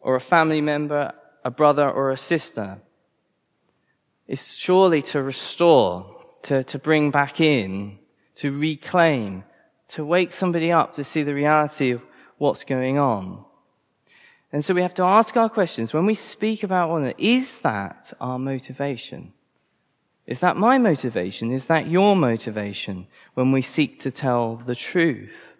or 0.00 0.16
a 0.16 0.20
family 0.20 0.62
member, 0.62 1.12
a 1.44 1.50
brother 1.50 1.88
or 1.88 2.10
a 2.10 2.16
sister? 2.16 2.78
It's 4.26 4.56
surely 4.56 5.02
to 5.02 5.22
restore, 5.22 6.24
to, 6.44 6.64
to 6.64 6.78
bring 6.78 7.10
back 7.10 7.40
in, 7.40 7.98
to 8.36 8.50
reclaim, 8.50 9.44
to 9.88 10.04
wake 10.04 10.32
somebody 10.32 10.70
up 10.70 10.94
to 10.94 11.04
see 11.04 11.22
the 11.22 11.34
reality 11.34 11.90
of 11.90 12.02
what's 12.36 12.64
going 12.64 12.98
on. 12.98 13.44
And 14.52 14.64
so 14.64 14.72
we 14.74 14.82
have 14.82 14.94
to 14.94 15.02
ask 15.02 15.36
our 15.36 15.48
questions 15.48 15.92
when 15.92 16.06
we 16.06 16.14
speak 16.14 16.62
about 16.62 16.88
one 16.88 17.02
another, 17.02 17.16
is 17.18 17.60
that 17.60 18.12
our 18.20 18.38
motivation? 18.38 19.32
Is 20.26 20.40
that 20.40 20.56
my 20.56 20.78
motivation? 20.78 21.50
Is 21.50 21.66
that 21.66 21.88
your 21.88 22.14
motivation 22.14 23.06
when 23.34 23.52
we 23.52 23.62
seek 23.62 24.00
to 24.00 24.10
tell 24.10 24.56
the 24.56 24.74
truth? 24.74 25.56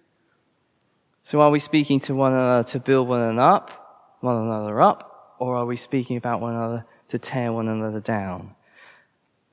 So 1.23 1.41
are 1.41 1.51
we 1.51 1.59
speaking 1.59 2.01
to 2.01 2.15
one 2.15 2.33
another 2.33 2.67
to 2.71 2.81
build 2.81 3.09
one 3.09 3.21
another 3.21 3.41
up, 3.41 4.17
one 4.21 4.37
another 4.37 4.81
up, 4.81 5.37
or 5.39 5.57
are 5.57 5.67
we 5.67 5.77
speaking 5.77 6.17
about 6.17 6.41
one 6.41 6.55
another 6.55 6.87
to 7.09 7.19
tear 7.19 7.53
one 7.53 7.69
another 7.69 8.01
down? 8.01 8.55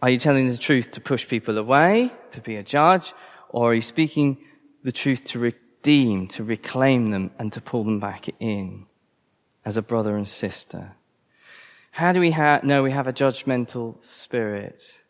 Are 0.01 0.09
you 0.09 0.17
telling 0.17 0.49
the 0.49 0.57
truth 0.57 0.91
to 0.91 1.01
push 1.01 1.27
people 1.27 1.57
away, 1.57 2.11
to 2.31 2.41
be 2.41 2.55
a 2.55 2.63
judge, 2.63 3.13
or 3.49 3.71
are 3.71 3.75
you 3.75 3.81
speaking 3.81 4.37
the 4.85 4.93
truth 4.93 5.25
to 5.25 5.39
redeem, 5.39 6.29
to 6.29 6.45
reclaim 6.45 7.09
them, 7.09 7.31
and 7.37 7.51
to 7.51 7.59
pull 7.59 7.83
them 7.83 7.99
back 7.99 8.29
in? 8.39 8.85
as 9.65 9.77
a 9.77 9.81
brother 9.81 10.15
and 10.15 10.29
sister? 10.29 10.93
How 11.91 12.11
do 12.13 12.19
we 12.19 12.31
ha- 12.31 12.59
know 12.63 12.83
we 12.83 12.91
have 12.91 13.07
a 13.07 13.13
judgmental 13.13 14.01
spirit? 14.03 15.01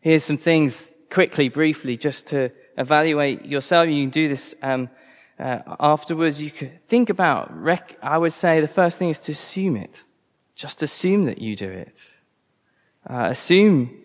Here's 0.00 0.24
some 0.24 0.36
things 0.36 0.92
quickly, 1.10 1.48
briefly, 1.48 1.96
just 1.96 2.28
to 2.28 2.50
evaluate 2.78 3.44
yourself. 3.44 3.88
You 3.88 4.02
can 4.04 4.10
do 4.10 4.28
this 4.28 4.54
um, 4.62 4.88
uh, 5.38 5.58
afterwards. 5.78 6.40
You 6.40 6.50
could 6.50 6.86
think 6.88 7.10
about. 7.10 7.54
Rec- 7.56 7.98
I 8.02 8.18
would 8.18 8.32
say 8.32 8.60
the 8.60 8.68
first 8.68 8.98
thing 8.98 9.10
is 9.10 9.18
to 9.20 9.32
assume 9.32 9.76
it. 9.76 10.02
Just 10.54 10.82
assume 10.82 11.24
that 11.24 11.38
you 11.38 11.56
do 11.56 11.68
it. 11.68 12.16
Uh, 13.08 13.28
assume 13.30 13.98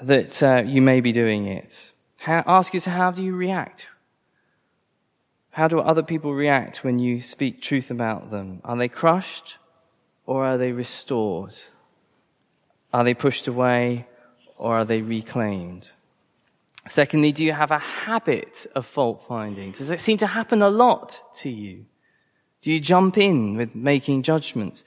that 0.00 0.42
uh, 0.42 0.62
you 0.64 0.80
may 0.80 1.00
be 1.00 1.12
doing 1.12 1.46
it. 1.46 1.90
How, 2.20 2.42
ask 2.46 2.72
yourself, 2.74 2.96
how 2.96 3.10
do 3.10 3.22
you 3.22 3.34
react 3.34 3.88
how 5.52 5.66
do 5.68 5.80
other 5.80 6.02
people 6.02 6.32
react 6.32 6.84
when 6.84 6.98
you 6.98 7.20
speak 7.20 7.60
truth 7.60 7.90
about 7.90 8.30
them? 8.30 8.60
Are 8.64 8.76
they 8.76 8.88
crushed 8.88 9.58
or 10.26 10.44
are 10.44 10.58
they 10.58 10.72
restored? 10.72 11.58
Are 12.94 13.04
they 13.04 13.14
pushed 13.14 13.48
away 13.48 14.06
or 14.56 14.74
are 14.76 14.84
they 14.84 15.02
reclaimed? 15.02 15.90
Secondly, 16.88 17.32
do 17.32 17.44
you 17.44 17.52
have 17.52 17.70
a 17.70 17.78
habit 17.78 18.66
of 18.74 18.86
fault 18.86 19.24
finding? 19.26 19.72
Does 19.72 19.90
it 19.90 20.00
seem 20.00 20.18
to 20.18 20.26
happen 20.26 20.62
a 20.62 20.70
lot 20.70 21.22
to 21.38 21.50
you? 21.50 21.86
Do 22.62 22.70
you 22.70 22.80
jump 22.80 23.18
in 23.18 23.56
with 23.56 23.74
making 23.74 24.22
judgments? 24.22 24.84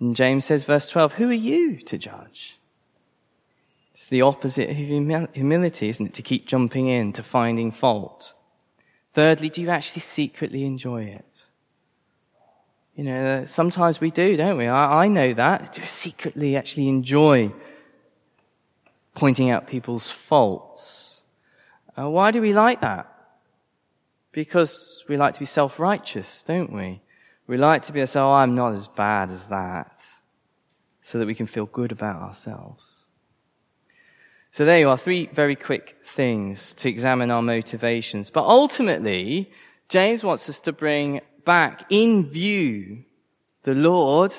And 0.00 0.16
James 0.16 0.44
says, 0.44 0.64
verse 0.64 0.88
12, 0.88 1.14
who 1.14 1.28
are 1.30 1.32
you 1.32 1.76
to 1.82 1.98
judge? 1.98 2.58
It's 3.94 4.08
the 4.08 4.22
opposite 4.22 4.70
of 4.70 4.76
humility, 4.76 5.88
isn't 5.88 6.06
it? 6.06 6.14
To 6.14 6.22
keep 6.22 6.46
jumping 6.46 6.88
in, 6.88 7.12
to 7.12 7.22
finding 7.22 7.70
fault. 7.70 8.34
Thirdly, 9.12 9.48
do 9.48 9.62
you 9.62 9.70
actually 9.70 10.00
secretly 10.00 10.64
enjoy 10.64 11.04
it? 11.04 11.46
You 12.96 13.04
know, 13.04 13.44
sometimes 13.46 14.00
we 14.00 14.10
do, 14.10 14.36
don't 14.36 14.58
we? 14.58 14.66
I, 14.66 15.04
I 15.04 15.08
know 15.08 15.32
that. 15.34 15.72
Do 15.72 15.80
we 15.80 15.86
secretly 15.86 16.56
actually 16.56 16.88
enjoy 16.88 17.52
pointing 19.14 19.50
out 19.50 19.68
people's 19.68 20.10
faults? 20.10 21.22
Uh, 21.96 22.10
why 22.10 22.32
do 22.32 22.40
we 22.40 22.52
like 22.52 22.80
that? 22.80 23.08
Because 24.32 25.04
we 25.08 25.16
like 25.16 25.34
to 25.34 25.40
be 25.40 25.46
self-righteous, 25.46 26.42
don't 26.42 26.72
we? 26.72 27.00
We 27.46 27.56
like 27.56 27.82
to 27.84 27.92
be 27.92 28.04
say, 28.06 28.18
oh, 28.18 28.32
I'm 28.32 28.56
not 28.56 28.72
as 28.72 28.88
bad 28.88 29.30
as 29.30 29.46
that. 29.46 30.04
So 31.02 31.18
that 31.18 31.26
we 31.26 31.34
can 31.36 31.46
feel 31.46 31.66
good 31.66 31.92
about 31.92 32.22
ourselves. 32.22 33.03
So 34.54 34.64
there 34.64 34.78
you 34.78 34.88
are, 34.88 34.96
three 34.96 35.26
very 35.26 35.56
quick 35.56 35.96
things 36.06 36.74
to 36.74 36.88
examine 36.88 37.32
our 37.32 37.42
motivations. 37.42 38.30
But 38.30 38.44
ultimately, 38.44 39.50
James 39.88 40.22
wants 40.22 40.48
us 40.48 40.60
to 40.60 40.72
bring 40.72 41.22
back 41.44 41.86
in 41.90 42.30
view 42.30 43.02
the 43.64 43.74
Lord 43.74 44.32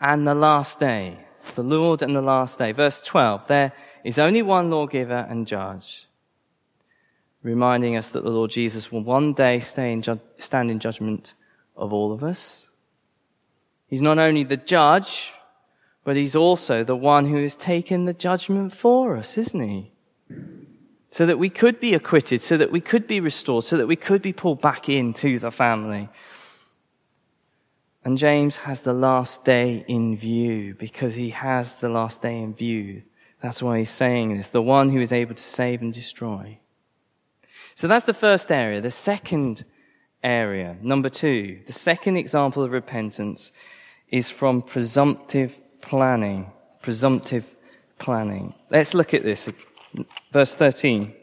and 0.00 0.26
the 0.26 0.34
last 0.34 0.80
day. 0.80 1.18
The 1.54 1.62
Lord 1.62 2.00
and 2.00 2.16
the 2.16 2.22
last 2.22 2.58
day. 2.58 2.72
Verse 2.72 3.02
12, 3.02 3.46
there 3.46 3.74
is 4.04 4.18
only 4.18 4.40
one 4.40 4.70
lawgiver 4.70 5.26
and 5.28 5.46
judge, 5.46 6.06
reminding 7.42 7.94
us 7.94 8.08
that 8.08 8.24
the 8.24 8.30
Lord 8.30 8.50
Jesus 8.50 8.90
will 8.90 9.02
one 9.02 9.34
day 9.34 9.62
in 9.76 10.00
ju- 10.00 10.18
stand 10.38 10.70
in 10.70 10.78
judgment 10.78 11.34
of 11.76 11.92
all 11.92 12.10
of 12.10 12.24
us. 12.24 12.70
He's 13.86 14.00
not 14.00 14.16
only 14.16 14.44
the 14.44 14.56
judge, 14.56 15.34
but 16.06 16.14
he's 16.14 16.36
also 16.36 16.84
the 16.84 16.94
one 16.94 17.26
who 17.26 17.42
has 17.42 17.56
taken 17.56 18.04
the 18.04 18.12
judgment 18.12 18.72
for 18.72 19.16
us, 19.16 19.36
isn't 19.36 19.68
he? 19.68 19.90
So 21.10 21.26
that 21.26 21.36
we 21.36 21.50
could 21.50 21.80
be 21.80 21.94
acquitted, 21.94 22.40
so 22.40 22.56
that 22.56 22.70
we 22.70 22.80
could 22.80 23.08
be 23.08 23.18
restored, 23.18 23.64
so 23.64 23.76
that 23.76 23.88
we 23.88 23.96
could 23.96 24.22
be 24.22 24.32
pulled 24.32 24.60
back 24.60 24.88
into 24.88 25.40
the 25.40 25.50
family. 25.50 26.08
And 28.04 28.16
James 28.16 28.54
has 28.58 28.82
the 28.82 28.92
last 28.92 29.42
day 29.42 29.84
in 29.88 30.16
view 30.16 30.76
because 30.78 31.16
he 31.16 31.30
has 31.30 31.74
the 31.74 31.88
last 31.88 32.22
day 32.22 32.38
in 32.38 32.54
view. 32.54 33.02
That's 33.42 33.60
why 33.60 33.80
he's 33.80 33.90
saying 33.90 34.36
this. 34.36 34.50
The 34.50 34.62
one 34.62 34.90
who 34.90 35.00
is 35.00 35.12
able 35.12 35.34
to 35.34 35.42
save 35.42 35.82
and 35.82 35.92
destroy. 35.92 36.60
So 37.74 37.88
that's 37.88 38.04
the 38.04 38.14
first 38.14 38.52
area. 38.52 38.80
The 38.80 38.92
second 38.92 39.64
area, 40.22 40.76
number 40.80 41.10
two, 41.10 41.62
the 41.66 41.72
second 41.72 42.16
example 42.16 42.62
of 42.62 42.70
repentance 42.70 43.50
is 44.08 44.30
from 44.30 44.62
presumptive 44.62 45.58
planning, 45.80 46.50
presumptive 46.82 47.54
planning. 47.98 48.54
Let's 48.70 48.94
look 48.94 49.14
at 49.14 49.22
this. 49.22 49.48
Verse 50.32 50.54
13. 50.54 51.14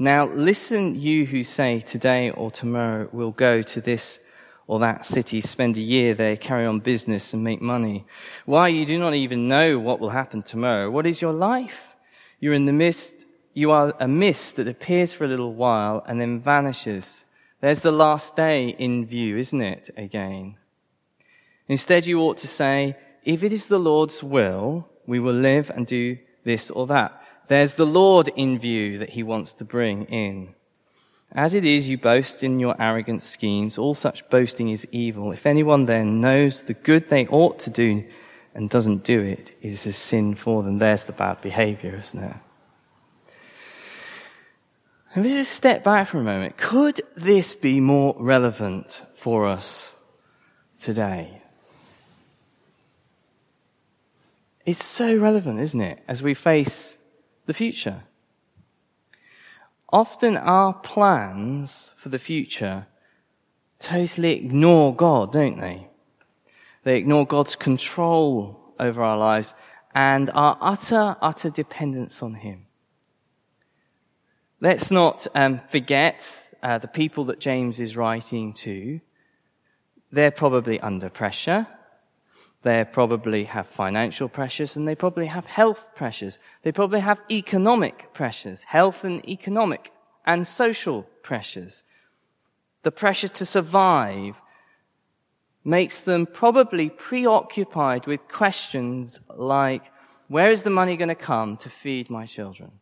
Now 0.00 0.26
listen, 0.26 0.94
you 0.94 1.26
who 1.26 1.42
say 1.42 1.80
today 1.80 2.30
or 2.30 2.50
tomorrow 2.50 3.08
we'll 3.10 3.32
go 3.32 3.62
to 3.62 3.80
this 3.80 4.20
or 4.68 4.78
that 4.78 5.04
city, 5.04 5.40
spend 5.40 5.76
a 5.76 5.80
year 5.80 6.14
there, 6.14 6.36
carry 6.36 6.66
on 6.66 6.78
business 6.78 7.32
and 7.32 7.42
make 7.42 7.60
money. 7.60 8.04
Why 8.44 8.68
you 8.68 8.84
do 8.84 8.98
not 8.98 9.14
even 9.14 9.48
know 9.48 9.78
what 9.78 9.98
will 9.98 10.10
happen 10.10 10.42
tomorrow. 10.42 10.90
What 10.90 11.06
is 11.06 11.22
your 11.22 11.32
life? 11.32 11.96
You're 12.38 12.54
in 12.54 12.66
the 12.66 12.72
mist, 12.72 13.24
you 13.54 13.72
are 13.72 13.94
a 13.98 14.06
mist 14.06 14.56
that 14.56 14.68
appears 14.68 15.12
for 15.12 15.24
a 15.24 15.28
little 15.28 15.54
while 15.54 16.04
and 16.06 16.20
then 16.20 16.38
vanishes. 16.38 17.24
There's 17.60 17.80
the 17.80 17.90
last 17.90 18.36
day 18.36 18.68
in 18.68 19.04
view, 19.06 19.36
isn't 19.38 19.60
it, 19.60 19.90
again? 19.96 20.56
Instead, 21.68 22.06
you 22.06 22.20
ought 22.20 22.38
to 22.38 22.48
say, 22.48 22.96
if 23.24 23.44
it 23.44 23.52
is 23.52 23.66
the 23.66 23.78
Lord's 23.78 24.22
will, 24.22 24.88
we 25.06 25.20
will 25.20 25.34
live 25.34 25.70
and 25.70 25.86
do 25.86 26.18
this 26.44 26.70
or 26.70 26.86
that. 26.86 27.22
There's 27.48 27.74
the 27.74 27.86
Lord 27.86 28.30
in 28.36 28.58
view 28.58 28.98
that 28.98 29.10
he 29.10 29.22
wants 29.22 29.54
to 29.54 29.64
bring 29.64 30.04
in. 30.04 30.54
As 31.32 31.52
it 31.52 31.64
is, 31.64 31.88
you 31.88 31.98
boast 31.98 32.42
in 32.42 32.58
your 32.58 32.74
arrogant 32.80 33.22
schemes. 33.22 33.76
All 33.76 33.94
such 33.94 34.28
boasting 34.30 34.70
is 34.70 34.86
evil. 34.92 35.30
If 35.30 35.44
anyone 35.44 35.84
then 35.84 36.22
knows 36.22 36.62
the 36.62 36.74
good 36.74 37.08
they 37.08 37.26
ought 37.26 37.58
to 37.60 37.70
do 37.70 38.04
and 38.54 38.70
doesn't 38.70 39.04
do 39.04 39.20
it, 39.20 39.52
it 39.60 39.68
is 39.68 39.86
a 39.86 39.92
sin 39.92 40.34
for 40.34 40.62
them. 40.62 40.78
There's 40.78 41.04
the 41.04 41.12
bad 41.12 41.42
behavior, 41.42 41.96
isn't 41.96 42.24
it? 42.24 42.36
And 45.14 45.24
we 45.24 45.32
just 45.32 45.52
step 45.52 45.84
back 45.84 46.08
for 46.08 46.18
a 46.18 46.22
moment. 46.22 46.56
Could 46.56 47.02
this 47.14 47.54
be 47.54 47.80
more 47.80 48.14
relevant 48.18 49.02
for 49.14 49.46
us 49.46 49.94
today? 50.78 51.42
It's 54.68 54.84
so 54.84 55.16
relevant, 55.16 55.60
isn't 55.60 55.80
it, 55.80 56.02
as 56.06 56.22
we 56.22 56.34
face 56.34 56.98
the 57.46 57.54
future? 57.54 58.02
Often 59.90 60.36
our 60.36 60.74
plans 60.74 61.92
for 61.96 62.10
the 62.10 62.18
future 62.18 62.86
totally 63.78 64.32
ignore 64.32 64.94
God, 64.94 65.32
don't 65.32 65.58
they? 65.58 65.88
They 66.84 66.98
ignore 66.98 67.26
God's 67.26 67.56
control 67.56 68.74
over 68.78 69.02
our 69.02 69.16
lives 69.16 69.54
and 69.94 70.30
our 70.34 70.58
utter, 70.60 71.16
utter 71.22 71.48
dependence 71.48 72.22
on 72.22 72.34
Him. 72.34 72.66
Let's 74.60 74.90
not 74.90 75.26
um, 75.34 75.62
forget 75.70 76.38
uh, 76.62 76.76
the 76.76 76.88
people 76.88 77.24
that 77.24 77.40
James 77.40 77.80
is 77.80 77.96
writing 77.96 78.52
to. 78.68 79.00
They're 80.12 80.30
probably 80.30 80.78
under 80.78 81.08
pressure. 81.08 81.66
They 82.62 82.84
probably 82.84 83.44
have 83.44 83.68
financial 83.68 84.28
pressures 84.28 84.76
and 84.76 84.86
they 84.86 84.96
probably 84.96 85.26
have 85.26 85.46
health 85.46 85.84
pressures. 85.94 86.38
They 86.62 86.72
probably 86.72 87.00
have 87.00 87.20
economic 87.30 88.12
pressures, 88.12 88.64
health 88.64 89.04
and 89.04 89.26
economic 89.28 89.92
and 90.26 90.46
social 90.46 91.04
pressures. 91.22 91.84
The 92.82 92.90
pressure 92.90 93.28
to 93.28 93.46
survive 93.46 94.34
makes 95.64 96.00
them 96.00 96.26
probably 96.26 96.90
preoccupied 96.90 98.06
with 98.06 98.26
questions 98.28 99.20
like, 99.36 99.82
where 100.26 100.50
is 100.50 100.62
the 100.62 100.70
money 100.70 100.96
going 100.96 101.08
to 101.08 101.14
come 101.14 101.56
to 101.58 101.70
feed 101.70 102.10
my 102.10 102.26
children? 102.26 102.72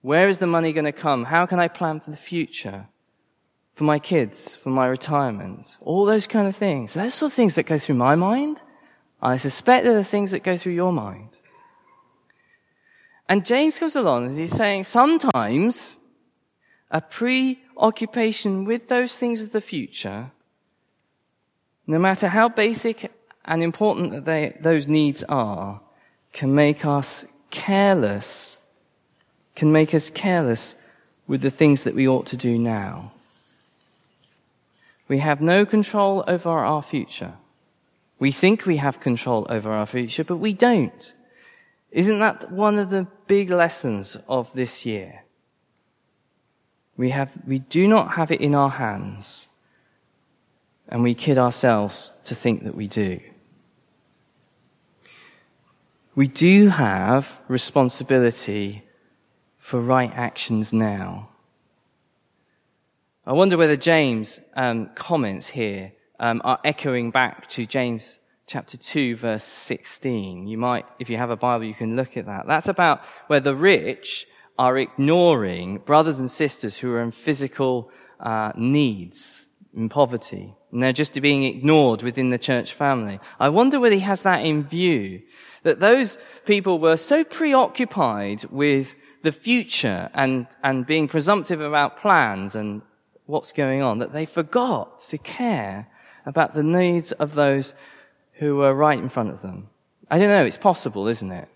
Where 0.00 0.28
is 0.28 0.38
the 0.38 0.46
money 0.46 0.72
going 0.72 0.84
to 0.84 0.92
come? 0.92 1.24
How 1.24 1.46
can 1.46 1.60
I 1.60 1.68
plan 1.68 2.00
for 2.00 2.10
the 2.10 2.16
future? 2.16 2.88
For 3.74 3.84
my 3.84 3.98
kids, 3.98 4.56
for 4.56 4.70
my 4.70 4.86
retirement? 4.86 5.76
All 5.80 6.04
those 6.04 6.26
kind 6.26 6.46
of 6.46 6.56
things. 6.56 6.94
Those 6.94 7.22
are 7.22 7.30
things 7.30 7.54
that 7.54 7.64
go 7.64 7.78
through 7.78 7.94
my 7.94 8.14
mind. 8.14 8.62
I 9.20 9.36
suspect 9.36 9.84
they're 9.84 9.94
the 9.94 10.04
things 10.04 10.30
that 10.32 10.42
go 10.42 10.56
through 10.56 10.74
your 10.74 10.92
mind. 10.92 11.30
And 13.28 13.46
James 13.46 13.78
comes 13.78 13.96
along 13.96 14.26
and 14.26 14.38
he's 14.38 14.54
saying 14.54 14.84
sometimes 14.84 15.96
a 16.90 17.00
preoccupation 17.00 18.64
with 18.64 18.88
those 18.88 19.16
things 19.16 19.40
of 19.40 19.52
the 19.52 19.60
future, 19.60 20.30
no 21.86 21.98
matter 21.98 22.28
how 22.28 22.48
basic 22.50 23.10
and 23.44 23.62
important 23.62 24.12
that 24.12 24.24
they, 24.26 24.56
those 24.60 24.86
needs 24.86 25.24
are, 25.24 25.80
can 26.32 26.54
make 26.54 26.84
us 26.84 27.24
careless 27.50 28.58
can 29.54 29.72
make 29.72 29.94
us 29.94 30.10
careless 30.10 30.74
with 31.26 31.40
the 31.42 31.50
things 31.50 31.84
that 31.84 31.94
we 31.94 32.08
ought 32.08 32.26
to 32.26 32.36
do 32.36 32.58
now. 32.58 33.12
We 35.12 35.18
have 35.18 35.42
no 35.42 35.66
control 35.66 36.24
over 36.26 36.48
our 36.48 36.80
future. 36.80 37.34
We 38.18 38.32
think 38.32 38.64
we 38.64 38.78
have 38.78 38.98
control 38.98 39.46
over 39.50 39.70
our 39.70 39.84
future, 39.84 40.24
but 40.24 40.38
we 40.38 40.54
don't. 40.54 41.12
Isn't 41.90 42.18
that 42.20 42.50
one 42.50 42.78
of 42.78 42.88
the 42.88 43.06
big 43.26 43.50
lessons 43.50 44.16
of 44.26 44.50
this 44.54 44.86
year? 44.86 45.24
We 46.96 47.10
have, 47.10 47.30
we 47.46 47.58
do 47.58 47.86
not 47.86 48.14
have 48.14 48.30
it 48.30 48.40
in 48.40 48.54
our 48.54 48.70
hands, 48.70 49.48
and 50.88 51.02
we 51.02 51.14
kid 51.14 51.36
ourselves 51.36 52.14
to 52.24 52.34
think 52.34 52.64
that 52.64 52.74
we 52.74 52.88
do. 52.88 53.20
We 56.14 56.26
do 56.26 56.68
have 56.68 57.38
responsibility 57.48 58.82
for 59.58 59.78
right 59.78 60.12
actions 60.14 60.72
now. 60.72 61.31
I 63.24 63.34
wonder 63.34 63.56
whether 63.56 63.76
James' 63.76 64.40
um, 64.56 64.90
comments 64.96 65.46
here 65.46 65.92
um, 66.18 66.42
are 66.42 66.58
echoing 66.64 67.12
back 67.12 67.48
to 67.50 67.64
James 67.64 68.18
chapter 68.48 68.76
2 68.76 69.14
verse 69.14 69.44
16. 69.44 70.48
You 70.48 70.58
might, 70.58 70.86
if 70.98 71.08
you 71.08 71.18
have 71.18 71.30
a 71.30 71.36
Bible, 71.36 71.64
you 71.64 71.74
can 71.74 71.94
look 71.94 72.16
at 72.16 72.26
that. 72.26 72.48
That's 72.48 72.66
about 72.66 73.00
where 73.28 73.38
the 73.38 73.54
rich 73.54 74.26
are 74.58 74.76
ignoring 74.76 75.78
brothers 75.78 76.18
and 76.18 76.28
sisters 76.28 76.76
who 76.76 76.90
are 76.90 77.00
in 77.00 77.12
physical 77.12 77.92
uh, 78.18 78.50
needs, 78.56 79.46
in 79.72 79.88
poverty, 79.88 80.56
and 80.72 80.82
they're 80.82 80.92
just 80.92 81.20
being 81.22 81.44
ignored 81.44 82.02
within 82.02 82.30
the 82.30 82.38
church 82.38 82.72
family. 82.72 83.20
I 83.38 83.50
wonder 83.50 83.78
whether 83.78 83.94
he 83.94 84.00
has 84.00 84.22
that 84.22 84.44
in 84.44 84.64
view, 84.64 85.22
that 85.62 85.78
those 85.78 86.18
people 86.44 86.80
were 86.80 86.96
so 86.96 87.22
preoccupied 87.22 88.46
with 88.46 88.96
the 89.22 89.30
future 89.30 90.10
and, 90.12 90.48
and 90.64 90.84
being 90.84 91.06
presumptive 91.06 91.60
about 91.60 92.00
plans 92.00 92.56
and 92.56 92.82
what's 93.26 93.52
going 93.52 93.82
on, 93.82 93.98
that 93.98 94.12
they 94.12 94.26
forgot 94.26 95.00
to 95.08 95.18
care 95.18 95.88
about 96.26 96.54
the 96.54 96.62
needs 96.62 97.12
of 97.12 97.34
those 97.34 97.74
who 98.34 98.56
were 98.56 98.74
right 98.74 98.98
in 98.98 99.08
front 99.08 99.30
of 99.30 99.42
them. 99.42 99.68
I 100.10 100.18
don't 100.18 100.28
know, 100.28 100.44
it's 100.44 100.58
possible, 100.58 101.08
isn't 101.08 101.32
it? 101.32 101.48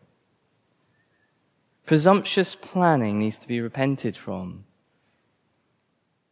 Presumptuous 1.84 2.54
planning 2.54 3.18
needs 3.18 3.38
to 3.38 3.48
be 3.48 3.60
repented 3.60 4.16
from. 4.16 4.64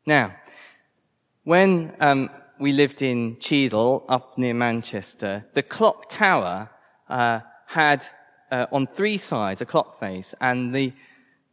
Now, 0.06 0.34
when 1.44 1.94
um, 2.00 2.30
we 2.58 2.72
lived 2.72 3.02
in 3.02 3.38
Cheadle, 3.38 4.04
up 4.08 4.36
near 4.38 4.54
Manchester, 4.54 5.44
the 5.54 5.62
clock 5.62 6.08
tower 6.08 6.70
uh, 7.08 7.40
had 7.66 8.06
uh, 8.50 8.66
on 8.72 8.86
three 8.86 9.16
sides 9.16 9.60
a 9.60 9.66
clock 9.66 9.98
face, 10.00 10.34
and 10.40 10.74
the 10.74 10.92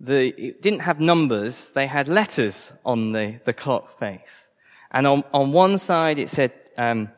the, 0.01 0.33
it 0.37 0.61
didn't 0.61 0.79
have 0.79 0.99
numbers, 0.99 1.69
they 1.69 1.85
had 1.85 2.07
letters 2.07 2.73
on 2.83 3.11
the, 3.11 3.39
the 3.45 3.53
clock 3.53 3.99
face. 3.99 4.47
And 4.91 5.05
on, 5.05 5.23
on 5.33 5.51
one 5.51 5.77
side 5.77 6.17
it 6.17 6.29
said, 6.29 6.51
um, 6.77 7.09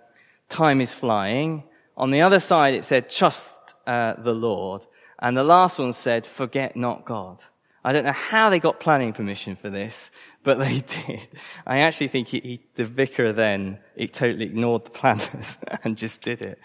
time 0.50 0.82
is 0.82 0.94
flying. 0.94 1.64
On 1.96 2.12
the 2.12 2.22
other 2.22 2.40
side 2.40 2.74
it 2.74 2.84
said, 2.84 3.10
trust 3.10 3.54
uh, 3.88 4.16
the 4.18 4.34
Lord. 4.34 4.86
And 5.20 5.38
the 5.38 5.44
last 5.46 5.80
one 5.80 5.94
said, 5.94 6.28
forget 6.28 6.76
not 6.76 7.06
God. 7.06 7.42
I 7.86 7.94
don't 7.94 8.06
know 8.06 8.12
how 8.12 8.50
they 8.50 8.60
got 8.60 8.80
planning 8.80 9.14
permission 9.14 9.56
for 9.56 9.70
this, 9.70 10.12
but 10.44 10.60
they 10.60 10.82
did. 10.82 11.28
I 11.66 11.80
actually 11.80 12.10
think 12.10 12.28
he, 12.28 12.40
he, 12.42 12.62
the 12.76 12.84
vicar 12.84 13.32
then, 13.32 13.80
he 13.96 14.08
totally 14.08 14.46
ignored 14.46 14.86
the 14.86 14.92
planners 14.92 15.58
and 15.84 15.98
just 15.98 16.22
did 16.22 16.42
it. 16.42 16.60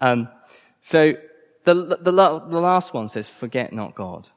Um, 0.00 0.28
so 0.82 1.14
the, 1.64 1.74
the, 1.74 2.12
the 2.12 2.60
last 2.60 2.92
one 2.92 3.08
says, 3.08 3.30
forget 3.30 3.72
not 3.72 3.94
God. 3.94 4.28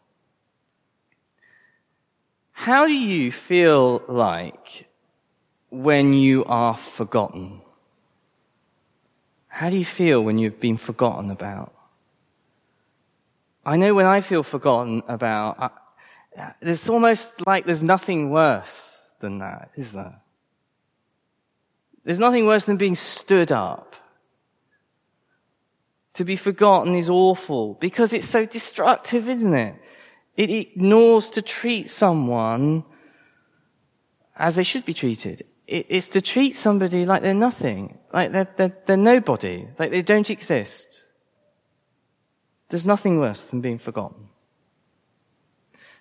How 2.51 2.85
do 2.85 2.93
you 2.93 3.31
feel 3.31 4.03
like 4.07 4.87
when 5.69 6.13
you 6.13 6.45
are 6.45 6.75
forgotten? 6.75 7.61
How 9.47 9.69
do 9.69 9.77
you 9.77 9.85
feel 9.85 10.21
when 10.21 10.37
you've 10.37 10.59
been 10.59 10.77
forgotten 10.77 11.31
about? 11.31 11.73
I 13.65 13.77
know 13.77 13.93
when 13.93 14.05
I 14.05 14.21
feel 14.21 14.43
forgotten 14.43 15.03
about, 15.07 15.59
I, 15.59 16.53
it's 16.61 16.89
almost 16.89 17.45
like 17.45 17.65
there's 17.65 17.83
nothing 17.83 18.31
worse 18.31 19.09
than 19.19 19.39
that, 19.39 19.71
is 19.75 19.91
there? 19.91 20.21
There's 22.03 22.19
nothing 22.19 22.45
worse 22.45 22.65
than 22.65 22.77
being 22.77 22.95
stood 22.95 23.51
up. 23.51 23.95
To 26.15 26.25
be 26.25 26.35
forgotten 26.35 26.95
is 26.95 27.09
awful 27.09 27.75
because 27.75 28.13
it's 28.13 28.27
so 28.27 28.45
destructive, 28.45 29.29
isn't 29.29 29.53
it? 29.53 29.75
It 30.35 30.49
ignores 30.49 31.29
to 31.31 31.41
treat 31.41 31.89
someone 31.89 32.83
as 34.35 34.55
they 34.55 34.63
should 34.63 34.85
be 34.85 34.93
treated. 34.93 35.45
It's 35.67 36.09
to 36.09 36.21
treat 36.21 36.55
somebody 36.55 37.05
like 37.05 37.21
they're 37.21 37.33
nothing, 37.33 37.97
like 38.13 38.31
they're, 38.31 38.47
they're, 38.57 38.77
they're 38.85 38.97
nobody, 38.97 39.67
like 39.79 39.91
they 39.91 40.01
don't 40.01 40.29
exist. 40.29 41.05
There's 42.69 42.85
nothing 42.85 43.19
worse 43.19 43.43
than 43.43 43.61
being 43.61 43.79
forgotten. 43.79 44.29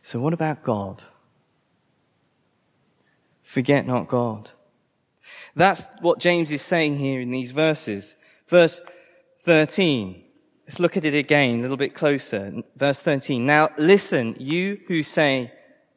So 0.03 0.19
what 0.19 0.33
about 0.33 0.63
God? 0.63 1.03
Forget 3.43 3.87
not 3.87 4.09
God. 4.09 4.51
That's 5.55 5.87
what 6.01 6.19
James 6.19 6.53
is 6.53 6.63
saying 6.63 6.97
here 6.97 7.21
in 7.21 7.31
these 7.31 7.53
verses. 7.53 8.17
Verse 8.49 8.81
13. 9.45 10.25
Let's 10.71 10.79
look 10.79 10.97
at 10.97 11.05
it 11.05 11.15
again 11.15 11.59
a 11.59 11.63
little 11.63 11.77
bit 11.77 11.97
closer. 11.97 12.63
Verse 12.77 13.01
13. 13.01 13.45
Now 13.45 13.71
listen, 13.77 14.37
you 14.39 14.79
who 14.87 15.03
say, 15.03 15.53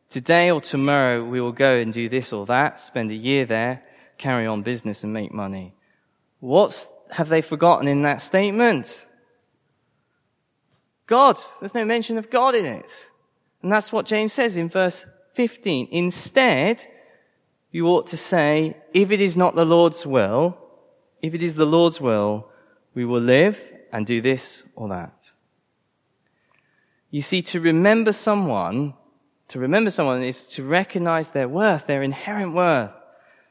today 0.10 0.50
or 0.50 0.62
tomorrow 0.62 1.24
we 1.24 1.40
will 1.40 1.52
go 1.52 1.76
and 1.76 1.94
do 1.94 2.10
this 2.10 2.34
or 2.34 2.48
that, 2.48 2.80
spend 2.80 3.12
a 3.12 3.16
year 3.16 3.46
there, 3.46 3.84
carry 4.18 4.48
on 4.48 4.64
business 4.64 5.04
and 5.04 5.14
make 5.14 5.32
money. 5.32 5.76
What 6.40 6.90
have 7.12 7.30
they 7.30 7.44
forgotten 7.44 7.88
in 7.88 8.02
that 8.02 8.20
statement? 8.20 9.06
God. 11.06 11.38
There's 11.60 11.76
no 11.76 11.86
mention 11.86 12.18
of 12.18 12.32
God 12.32 12.56
in 12.56 12.66
it. 12.66 13.12
And 13.62 13.72
that's 13.72 13.92
what 13.92 14.08
James 14.08 14.34
says 14.34 14.58
in 14.58 14.70
verse 14.70 15.06
15. 15.36 15.90
Instead, 15.92 16.84
you 17.70 17.86
ought 17.90 18.08
to 18.08 18.18
say, 18.18 18.76
if 18.92 19.12
it 19.12 19.22
is 19.22 19.38
not 19.38 19.54
the 19.54 19.66
Lord's 19.66 20.04
will, 20.08 20.58
if 21.22 21.36
it 21.36 21.44
is 21.44 21.54
the 21.54 21.68
Lord's 21.68 22.02
will, 22.02 22.50
we 22.96 23.06
will 23.06 23.22
live 23.22 23.73
and 23.94 24.08
do 24.08 24.20
this 24.20 24.64
or 24.76 24.90
that. 24.90 25.32
You 27.12 27.22
see, 27.22 27.44
to 27.44 27.62
remember 27.62 28.12
someone, 28.12 28.96
to 29.50 29.60
remember 29.60 29.92
someone 29.92 30.24
is 30.24 30.46
to 30.46 30.64
recognize 30.64 31.30
their 31.30 31.48
worth, 31.48 31.86
their 31.86 32.02
inherent 32.02 32.56
worth, 32.56 32.92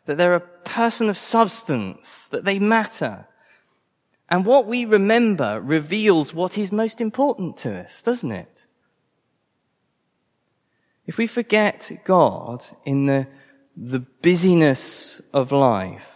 that 0.06 0.18
they're 0.18 0.34
a 0.34 0.40
person 0.40 1.08
of 1.08 1.16
substance, 1.16 2.26
that 2.32 2.44
they 2.44 2.58
matter. 2.58 3.28
And 4.28 4.44
what 4.44 4.66
we 4.66 4.84
remember 4.84 5.60
reveals 5.60 6.34
what 6.34 6.58
is 6.58 6.72
most 6.72 7.00
important 7.00 7.56
to 7.58 7.78
us, 7.78 8.02
doesn't 8.02 8.32
it? 8.32 8.66
If 11.06 11.18
we 11.18 11.28
forget 11.28 12.02
God 12.04 12.64
in 12.84 13.06
the, 13.06 13.28
the 13.76 14.00
busyness 14.00 15.20
of 15.32 15.52
life, 15.52 16.08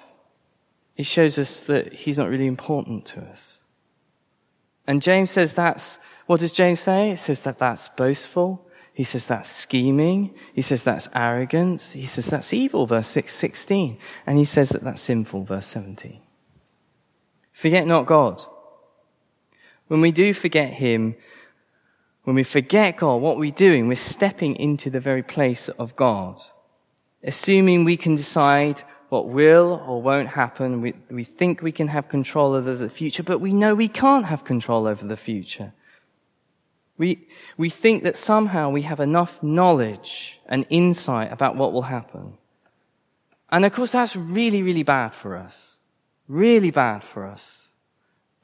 it 0.97 1.07
shows 1.07 1.39
us 1.39 1.63
that 1.65 1.93
He's 1.93 2.19
not 2.19 2.29
really 2.29 2.47
important 2.47 3.07
to 3.07 3.21
us. 3.21 3.56
And 4.87 5.03
James 5.03 5.31
says 5.31 5.53
that's, 5.53 5.99
what 6.27 6.41
does 6.41 6.53
James 6.53 6.81
say? 6.81 7.11
He 7.11 7.17
says 7.17 7.41
that 7.43 7.59
that's 7.59 7.89
boastful. 7.89 8.67
He 8.93 9.05
says 9.05 9.27
that's 9.27 9.51
scheming. 9.51 10.35
He 10.55 10.63
says 10.63 10.83
that's 10.83 11.09
arrogance. 11.15 11.91
He 11.91 12.07
says 12.07 12.27
that's 12.27 12.55
evil, 12.55 12.87
verse 12.87 13.09
6, 13.09 13.35
16. 13.35 13.99
And 14.27 14.39
he 14.39 14.45
says 14.45 14.71
that 14.71 14.83
that's 14.83 15.03
sinful, 15.03 15.45
verse 15.45 15.67
17. 15.67 16.21
Forget 17.53 17.87
not 17.87 18.07
God. 18.07 18.43
When 19.89 20.01
we 20.01 20.11
do 20.11 20.35
forget 20.35 20.73
Him, 20.73 21.17
when 22.25 22.37
we 22.37 22.43
forget 22.43 22.97
God, 22.97 23.17
what 23.17 23.39
we're 23.39 23.51
doing, 23.51 23.87
we're 23.87 23.95
stepping 23.95 24.57
into 24.57 24.91
the 24.91 25.01
very 25.01 25.23
place 25.23 25.69
of 25.69 25.95
God. 25.95 26.43
Assuming 27.23 27.85
we 27.85 27.97
can 27.97 28.17
decide 28.17 28.83
what 29.17 29.29
will 29.29 29.83
or 29.89 30.03
won't 30.03 30.29
happen. 30.29 30.83
We, 30.83 30.93
we 31.11 31.25
think 31.25 31.63
we 31.63 31.73
can 31.73 31.89
have 31.89 32.07
control 32.11 32.53
over 32.53 32.75
the 32.75 32.91
future, 32.91 33.23
but 33.23 33.39
we 33.39 33.55
know 33.55 33.75
we 33.75 33.89
can't 33.89 34.27
have 34.27 34.45
control 34.45 34.87
over 34.87 35.07
the 35.07 35.17
future. 35.17 35.73
We, 36.99 37.27
we 37.57 37.71
think 37.71 38.03
that 38.03 38.19
somehow 38.19 38.69
we 38.69 38.83
have 38.83 39.01
enough 39.01 39.43
knowledge 39.43 40.39
and 40.47 40.67
insight 40.69 41.33
about 41.33 41.57
what 41.57 41.73
will 41.73 41.89
happen. 41.97 42.35
And 43.49 43.65
of 43.65 43.73
course, 43.73 43.93
that's 43.93 44.17
really, 44.17 44.63
really 44.63 44.83
bad 44.83 45.15
for 45.15 45.35
us. 45.35 45.77
Really 46.29 46.71
bad 46.71 47.03
for 47.03 47.25
us. 47.25 47.73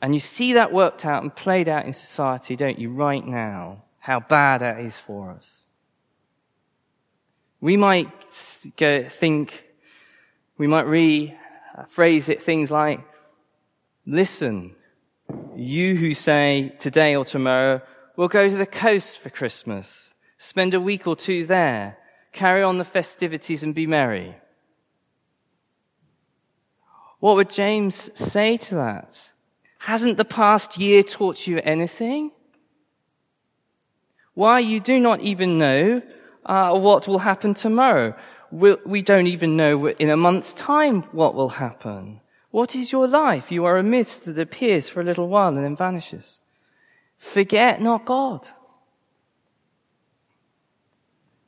And 0.00 0.14
you 0.14 0.20
see 0.20 0.54
that 0.54 0.72
worked 0.72 1.04
out 1.04 1.22
and 1.22 1.34
played 1.34 1.68
out 1.68 1.84
in 1.84 1.92
society, 1.92 2.56
don't 2.56 2.78
you, 2.78 2.90
right 2.90 3.26
now? 3.26 3.82
How 3.98 4.20
bad 4.20 4.62
that 4.62 4.80
is 4.80 4.98
for 4.98 5.32
us. 5.32 5.66
We 7.60 7.76
might 7.76 8.08
go 8.78 9.06
think 9.08 9.71
we 10.58 10.66
might 10.66 10.86
rephrase 10.86 12.28
it 12.28 12.42
things 12.42 12.70
like, 12.70 13.00
listen, 14.06 14.74
you 15.56 15.96
who 15.96 16.14
say 16.14 16.74
today 16.78 17.16
or 17.16 17.24
tomorrow, 17.24 17.80
we'll 18.16 18.28
go 18.28 18.48
to 18.48 18.56
the 18.56 18.66
coast 18.66 19.18
for 19.18 19.30
Christmas, 19.30 20.12
spend 20.38 20.74
a 20.74 20.80
week 20.80 21.06
or 21.06 21.16
two 21.16 21.46
there, 21.46 21.98
carry 22.32 22.62
on 22.62 22.78
the 22.78 22.84
festivities 22.84 23.62
and 23.62 23.74
be 23.74 23.86
merry. 23.86 24.36
What 27.20 27.36
would 27.36 27.50
James 27.50 28.10
say 28.18 28.56
to 28.56 28.74
that? 28.74 29.32
Hasn't 29.78 30.16
the 30.16 30.24
past 30.24 30.78
year 30.78 31.02
taught 31.02 31.46
you 31.46 31.60
anything? 31.62 32.32
Why 34.34 34.58
you 34.60 34.80
do 34.80 34.98
not 34.98 35.20
even 35.20 35.58
know 35.58 36.02
uh, 36.46 36.78
what 36.78 37.06
will 37.06 37.18
happen 37.18 37.54
tomorrow 37.54 38.16
we'll, 38.52 38.78
we 38.84 39.02
don't 39.02 39.26
even 39.26 39.56
know 39.56 39.88
in 39.88 40.10
a 40.10 40.16
month's 40.16 40.54
time 40.54 41.02
what 41.12 41.34
will 41.34 41.48
happen. 41.48 42.20
What 42.50 42.76
is 42.76 42.92
your 42.92 43.08
life? 43.08 43.50
You 43.50 43.64
are 43.64 43.78
a 43.78 43.82
mist 43.82 44.26
that 44.26 44.38
appears 44.38 44.88
for 44.88 45.00
a 45.00 45.04
little 45.04 45.28
while 45.28 45.48
and 45.48 45.64
then 45.64 45.74
vanishes. 45.74 46.38
Forget 47.16 47.80
not 47.80 48.04
God. 48.04 48.46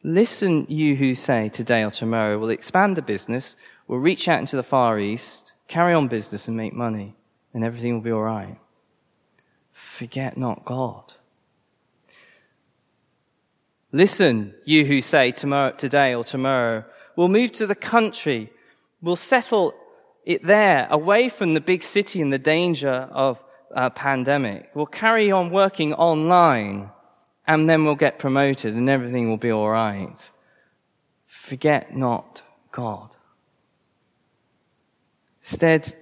Listen, 0.02 0.66
you 0.68 0.96
who 0.96 1.14
say 1.14 1.48
today 1.48 1.84
or 1.84 1.90
tomorrow 1.90 2.38
we'll 2.38 2.50
expand 2.50 2.96
the 2.96 3.02
business, 3.02 3.56
we'll 3.86 3.98
reach 3.98 4.28
out 4.28 4.40
into 4.40 4.56
the 4.56 4.62
Far 4.62 4.98
East, 4.98 5.52
carry 5.68 5.94
on 5.94 6.08
business 6.08 6.48
and 6.48 6.56
make 6.56 6.74
money, 6.74 7.16
and 7.52 7.64
everything 7.64 7.94
will 7.94 8.00
be 8.00 8.12
alright. 8.12 8.58
Forget 9.72 10.36
not 10.36 10.64
God. 10.64 11.14
Listen, 13.92 14.54
you 14.64 14.84
who 14.84 15.00
say 15.00 15.32
tomorrow, 15.32 15.70
today 15.70 16.14
or 16.14 16.24
tomorrow 16.24 16.84
We'll 17.16 17.29
move 17.29 17.53
to 17.53 17.66
the 17.66 17.74
country. 17.74 18.53
We'll 19.03 19.16
settle 19.16 19.74
it 20.24 20.42
there, 20.42 20.87
away 20.90 21.29
from 21.29 21.55
the 21.55 21.61
big 21.61 21.83
city 21.83 22.20
and 22.20 22.33
the 22.33 22.38
danger 22.38 23.09
of 23.12 23.38
a 23.70 23.90
pandemic. 23.90 24.70
We'll 24.74 24.87
carry 24.87 25.31
on 25.31 25.50
working 25.50 25.92
online 25.94 26.90
and 27.46 27.68
then 27.68 27.85
we'll 27.85 27.94
get 27.94 28.18
promoted 28.18 28.74
and 28.74 28.88
everything 28.88 29.29
will 29.29 29.37
be 29.37 29.50
all 29.50 29.68
right. 29.68 30.31
Forget 31.27 31.94
not 31.94 32.42
God. 32.72 33.11
Instead, 35.42 35.94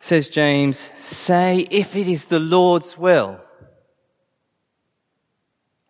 says 0.00 0.28
James, 0.28 0.90
say 1.00 1.66
if 1.70 1.96
it 1.96 2.08
is 2.08 2.26
the 2.26 2.40
Lord's 2.40 2.98
will. 2.98 3.40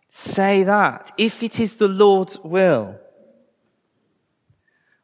Say 0.08 0.62
that. 0.64 1.10
If 1.16 1.42
it 1.42 1.58
is 1.58 1.76
the 1.76 1.88
Lord's 1.88 2.38
will. 2.38 2.98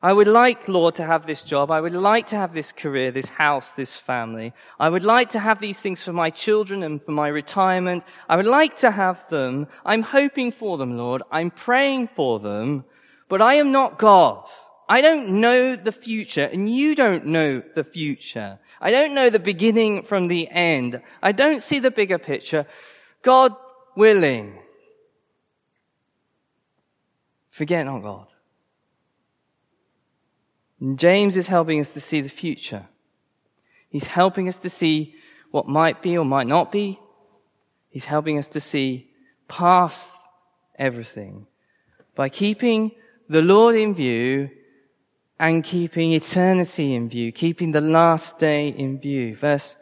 I 0.01 0.13
would 0.13 0.29
like, 0.29 0.69
Lord, 0.69 0.95
to 0.97 1.05
have 1.05 1.27
this 1.27 1.43
job. 1.43 1.73
I 1.73 1.81
would 1.81 1.93
like 1.93 2.29
to 2.29 2.37
have 2.37 2.55
this 2.55 2.71
career, 2.71 3.11
this 3.11 3.29
house, 3.29 3.73
this 3.73 3.97
family. 3.97 4.53
I 4.79 4.89
would 4.89 5.03
like 5.03 5.31
to 5.31 5.41
have 5.41 5.61
these 5.61 5.81
things 5.81 6.05
for 6.05 6.13
my 6.13 6.31
children 6.31 6.85
and 6.85 7.03
for 7.03 7.11
my 7.11 7.27
retirement. 7.27 8.05
I 8.29 8.37
would 8.37 8.47
like 8.47 8.77
to 8.79 8.93
have 8.93 9.29
them. 9.29 9.67
I'm 9.85 10.03
hoping 10.03 10.53
for 10.53 10.79
them, 10.79 10.97
Lord. 10.97 11.23
I'm 11.33 11.51
praying 11.51 12.11
for 12.15 12.39
them, 12.39 12.85
but 13.29 13.43
I 13.43 13.55
am 13.55 13.73
not 13.73 13.99
God. 13.99 14.47
I 14.89 15.01
don't 15.01 15.41
know 15.41 15.75
the 15.75 15.93
future 15.93 16.45
and 16.45 16.73
you 16.73 16.95
don't 16.95 17.27
know 17.27 17.63
the 17.75 17.85
future. 17.85 18.61
I 18.81 18.93
don't 18.93 19.15
know 19.15 19.31
the 19.31 19.41
beginning 19.41 20.05
from 20.05 20.29
the 20.29 20.49
end. 20.49 21.03
I 21.21 21.33
don't 21.33 21.63
see 21.63 21.81
the 21.81 21.91
bigger 21.91 22.19
picture. 22.19 22.67
God 23.23 23.53
willing. 23.97 24.61
Forget 27.51 27.85
not 27.85 28.03
God. 28.05 28.29
And 30.81 30.99
James 30.99 31.37
is 31.37 31.47
helping 31.47 31.81
us 31.81 31.93
to 31.95 32.01
see 32.01 32.21
the 32.21 32.29
future. 32.29 32.87
He's 33.89 34.07
helping 34.07 34.49
us 34.49 34.59
to 34.59 34.71
see 34.71 35.15
what 35.51 35.67
might 35.67 36.03
be 36.03 36.17
or 36.17 36.25
might 36.25 36.47
not 36.47 36.71
be. 36.71 37.01
He's 37.91 38.05
helping 38.05 38.39
us 38.39 38.49
to 38.49 38.61
see 38.61 39.11
past 39.49 40.11
everything 40.79 41.47
by 42.15 42.29
keeping 42.29 42.93
the 43.29 43.43
Lord 43.43 43.75
in 43.75 43.95
view 43.95 44.51
and 45.39 45.65
keeping 45.65 46.13
eternity 46.13 46.95
in 46.95 47.09
view, 47.09 47.33
keeping 47.33 47.73
the 47.73 47.81
last 47.81 48.39
day 48.39 48.69
in 48.69 48.99
view. 48.99 49.37
Verse 49.37 49.77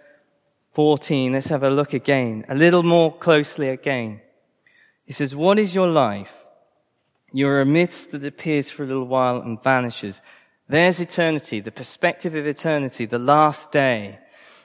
14, 0.73 1.33
let's 1.33 1.49
have 1.49 1.63
a 1.63 1.71
look 1.71 1.95
again, 1.95 2.45
a 2.49 2.55
little 2.55 2.83
more 2.83 3.17
closely 3.17 3.69
again. 3.71 4.21
He 5.07 5.13
says, 5.13 5.35
What 5.35 5.59
is 5.59 5.75
your 5.75 5.89
life? 5.89 6.33
You're 7.33 7.61
a 7.61 7.67
mist 7.67 8.13
that 8.13 8.25
appears 8.25 8.71
for 8.71 8.85
a 8.85 8.87
little 8.87 9.07
while 9.07 9.41
and 9.41 9.63
vanishes. 9.63 10.21
There's 10.69 11.01
eternity, 11.01 11.61
the 11.61 11.71
perspective 11.71 12.35
of 12.35 12.47
eternity, 12.47 13.07
the 13.07 13.19
last 13.19 13.71
day. 13.71 14.19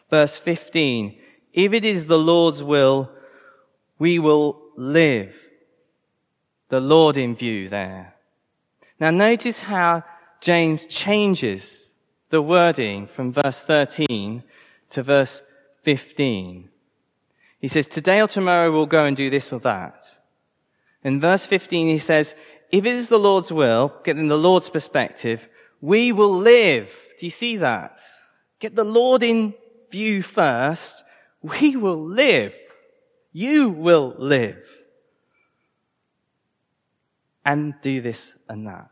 Verse 0.10 0.38
15. 0.38 1.18
If 1.54 1.74
it 1.74 1.86
is 1.86 2.08
the 2.08 2.18
Lord's 2.18 2.64
will, 2.64 3.12
we 4.00 4.18
will 4.18 4.62
live. 4.76 5.40
The 6.70 6.80
Lord 6.80 7.18
in 7.18 7.36
view 7.36 7.70
there. 7.70 8.16
Now 9.00 9.12
notice 9.12 9.62
how 9.62 10.04
James 10.40 10.86
changes 10.86 11.92
the 12.30 12.42
wording 12.42 13.08
from 13.08 13.34
verse 13.34 13.62
13 13.62 14.44
to 14.92 15.04
verse 15.04 15.44
15. 15.84 16.70
He 17.60 17.68
says, 17.68 17.88
today 17.88 18.22
or 18.22 18.28
tomorrow 18.28 18.72
we'll 18.72 18.86
go 18.88 19.06
and 19.06 19.16
do 19.16 19.30
this 19.30 19.54
or 19.54 19.60
that. 19.60 20.04
In 21.04 21.20
verse 21.20 21.46
15 21.46 21.88
he 21.88 21.98
says, 21.98 22.34
if 22.72 22.86
it 22.86 22.96
is 22.96 23.10
the 23.10 23.20
Lord's 23.20 23.52
will, 23.52 23.94
getting 24.04 24.30
the 24.30 24.38
Lord's 24.38 24.70
perspective, 24.70 25.50
we 25.82 26.12
will 26.12 26.38
live. 26.38 27.08
Do 27.20 27.26
you 27.26 27.32
see 27.32 27.58
that? 27.58 28.00
Get 28.60 28.76
the 28.76 28.84
Lord 28.84 29.24
in 29.24 29.56
view 29.89 30.22
first. 30.22 31.04
We 31.41 31.76
will 31.76 32.06
live. 32.06 32.56
You 33.34 33.70
will 33.70 34.15
live. 34.17 34.70
And 37.44 37.74
do 37.82 38.02
this 38.02 38.36
and 38.48 38.67
that. 38.67 38.91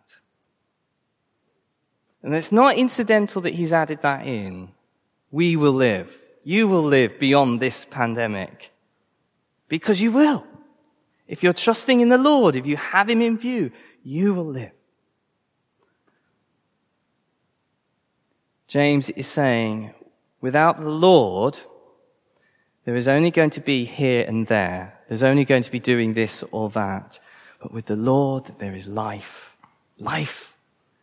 And 2.24 2.34
it's 2.34 2.52
not 2.52 2.76
incidental 2.76 3.44
that 3.44 3.54
he's 3.54 3.72
added 3.72 4.02
that 4.02 4.26
in. 4.26 4.70
We 5.32 5.56
will 5.56 5.74
live. 5.74 6.12
You 6.44 6.68
will 6.68 6.84
live 6.84 7.20
beyond 7.20 7.60
this 7.60 7.86
pandemic. 7.86 8.72
Because 9.68 10.02
you 10.02 10.12
will. 10.12 10.46
If 11.28 11.44
you're 11.44 11.54
trusting 11.54 12.02
in 12.02 12.10
the 12.10 12.18
Lord, 12.18 12.56
if 12.56 12.66
you 12.66 12.76
have 12.76 13.08
Him 13.08 13.22
in 13.22 13.38
view, 13.38 13.72
you 14.04 14.34
will 14.34 14.48
live. 14.48 14.72
James 18.70 19.10
is 19.10 19.26
saying, 19.26 19.94
without 20.42 20.80
the 20.80 20.90
Lord, 20.90 21.60
there 22.86 22.96
is 22.96 23.08
only 23.08 23.32
going 23.32 23.50
to 23.50 23.62
be 23.62 23.84
here 23.84 24.24
and 24.28 24.46
there. 24.46 24.94
There's 25.08 25.24
only 25.24 25.44
going 25.44 25.64
to 25.64 25.72
be 25.72 25.80
doing 25.80 26.14
this 26.14 26.44
or 26.52 26.70
that. 26.70 27.20
But 27.60 27.74
with 27.74 27.88
the 27.88 27.96
Lord, 27.96 28.54
there 28.60 28.76
is 28.76 28.88
life. 28.88 29.58
Life 29.98 30.56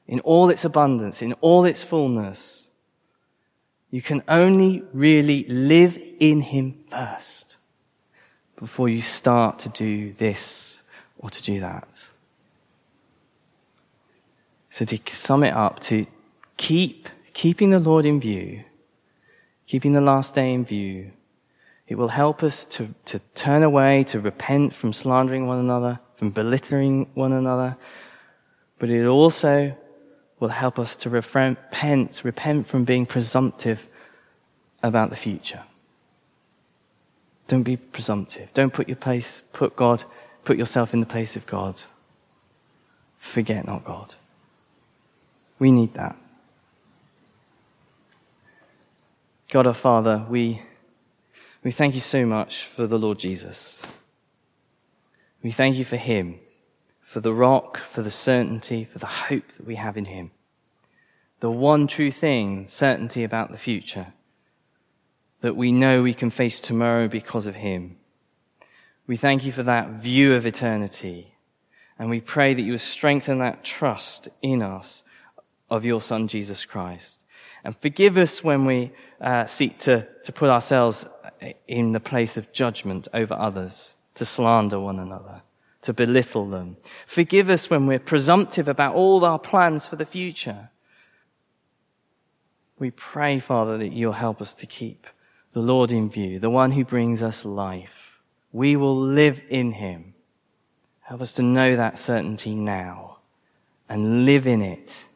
in 0.07 0.21
all 0.21 0.49
its 0.49 0.65
abundance, 0.65 1.23
in 1.23 1.33
all 1.35 1.65
its 1.65 1.83
fullness. 1.83 2.69
You 3.91 4.01
can 4.01 4.23
only 4.29 4.85
really 4.93 5.45
live 5.49 5.99
in 6.21 6.43
Him 6.43 6.85
first 6.89 7.57
before 8.57 8.89
you 8.89 9.03
start 9.03 9.59
to 9.61 9.69
do 9.71 10.13
this 10.13 10.83
or 11.19 11.31
to 11.31 11.43
do 11.43 11.59
that. 11.59 11.89
So 14.71 14.85
to 14.85 14.99
sum 15.09 15.43
it 15.43 15.53
up, 15.53 15.81
to 15.81 16.07
keep 16.57 17.09
keeping 17.37 17.69
the 17.69 17.79
Lord 17.79 18.07
in 18.07 18.19
view, 18.19 18.65
keeping 19.67 19.93
the 19.93 20.01
last 20.01 20.35
day 20.35 20.55
in 20.55 20.65
view, 20.65 21.11
it 21.87 21.97
will 21.97 22.09
help 22.09 22.43
us 22.43 22.65
to, 22.65 22.95
to 23.05 23.19
turn 23.35 23.63
away, 23.63 24.05
to 24.05 24.19
repent 24.19 24.75
from 24.75 24.91
slandering 24.91 25.47
one 25.47 25.59
another, 25.59 26.01
from 26.15 26.31
belittling 26.31 27.11
one 27.13 27.33
another, 27.35 27.77
but 28.79 28.89
it 28.89 29.05
also 29.05 29.77
will 30.41 30.49
help 30.49 30.79
us 30.79 30.97
to 30.97 31.11
repent, 31.11 32.23
repent 32.25 32.67
from 32.67 32.85
being 32.85 33.05
presumptive 33.05 33.87
about 34.83 35.11
the 35.11 35.17
future. 35.17 35.63
Don't 37.49 37.65
be 37.65 37.77
presumptive. 37.77 38.49
Don't 38.55 38.73
put 38.73 38.89
your 38.89 38.97
place, 38.97 39.43
put 39.53 39.77
God, 39.77 40.05
put 40.45 40.57
yourself 40.57 40.95
in 40.95 41.01
the 41.01 41.07
place 41.07 41.37
of 41.37 41.45
God. 41.45 41.83
Forget 43.19 43.67
not 43.67 43.85
God. 43.85 44.15
We 45.59 45.71
need 45.71 45.93
that. 45.93 46.17
God 49.51 49.67
our 49.67 49.75
Father, 49.75 50.27
we, 50.29 50.63
we 51.63 51.71
thank 51.71 51.95
you 51.95 52.01
so 52.01 52.27
much 52.27 52.65
for 52.65 52.87
the 52.87 52.99
Lord 52.99 53.19
Jesus. 53.19 53.81
We 55.43 55.53
thank 55.53 55.77
you 55.77 55.85
for 55.85 55.97
him, 55.97 56.41
for 57.01 57.21
the 57.21 57.33
rock, 57.33 57.79
for 57.79 58.03
the 58.03 58.11
certainty, 58.11 58.85
for 58.85 58.99
the 58.99 59.07
hope 59.07 59.49
that 59.57 59.67
we 59.67 59.77
have 59.77 59.97
in 59.97 60.07
him. 60.07 60.33
The 61.41 61.51
one 61.51 61.87
true 61.87 62.11
thing, 62.11 62.67
certainty 62.67 63.23
about 63.23 63.53
the 63.53 63.59
future 63.59 64.15
that 65.41 65.57
we 65.57 65.71
know 65.71 66.03
we 66.03 66.15
can 66.15 66.31
face 66.31 66.59
tomorrow 66.61 67.09
because 67.09 67.47
of 67.47 67.55
Him. 67.55 67.97
We 69.07 69.17
thank 69.17 69.45
you 69.45 69.53
for 69.53 69.63
that 69.63 69.91
view 69.91 70.35
of 70.35 70.47
eternity. 70.47 71.35
And 71.99 72.11
we 72.11 72.21
pray 72.21 72.55
that 72.55 72.63
you 72.63 72.73
will 72.73 72.79
strengthen 72.79 73.39
that 73.39 73.63
trust 73.63 74.29
in 74.43 74.63
us 74.63 75.05
of 75.71 75.85
your 75.85 76.01
Son, 76.01 76.29
Jesus 76.29 76.65
Christ. 76.65 77.23
And 77.67 77.77
forgive 77.79 78.17
us 78.17 78.45
when 78.45 78.65
we 78.65 78.93
uh, 79.21 79.47
seek 79.47 79.81
to, 79.81 80.07
to 80.23 80.33
put 80.33 80.51
ourselves 80.51 81.05
in 81.67 81.91
the 81.91 81.99
place 81.99 82.37
of 82.37 82.53
judgment 82.53 83.09
over 83.13 83.35
others, 83.35 83.97
to 84.15 84.25
slander 84.25 84.79
one 84.79 85.01
another, 85.01 85.43
to 85.83 85.93
belittle 85.93 86.49
them. 86.49 86.77
Forgive 87.09 87.51
us 87.51 87.69
when 87.69 87.89
we're 87.89 87.99
presumptive 87.99 88.69
about 88.69 88.95
all 88.95 89.25
our 89.25 89.41
plans 89.41 89.89
for 89.89 89.97
the 89.97 90.07
future. 90.07 90.71
We 92.79 92.93
pray, 92.93 93.41
Father, 93.41 93.79
that 93.79 93.93
you'll 93.93 94.13
help 94.13 94.41
us 94.41 94.55
to 94.55 94.67
keep 94.67 95.09
the 95.53 95.59
Lord 95.59 95.91
in 95.91 96.09
view, 96.09 96.39
the 96.39 96.49
one 96.49 96.71
who 96.71 96.85
brings 96.85 97.21
us 97.21 97.45
life. 97.45 98.21
We 98.53 98.77
will 98.77 98.97
live 98.97 99.43
in 99.51 99.73
him. 99.73 100.15
Help 101.01 101.21
us 101.21 101.33
to 101.33 101.43
know 101.43 101.75
that 101.75 101.99
certainty 101.99 102.55
now 102.55 103.19
and 103.89 104.25
live 104.25 104.47
in 104.47 104.63
it 104.63 105.09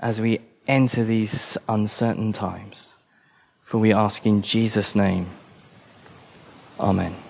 as 0.00 0.18
we 0.18 0.40
enter 0.66 1.04
these 1.04 1.56
uncertain 1.68 2.32
times. 2.32 2.94
For 3.64 3.78
we 3.78 3.92
ask 3.92 4.24
in 4.26 4.42
Jesus' 4.42 4.94
name. 4.94 5.26
Amen. 6.78 7.23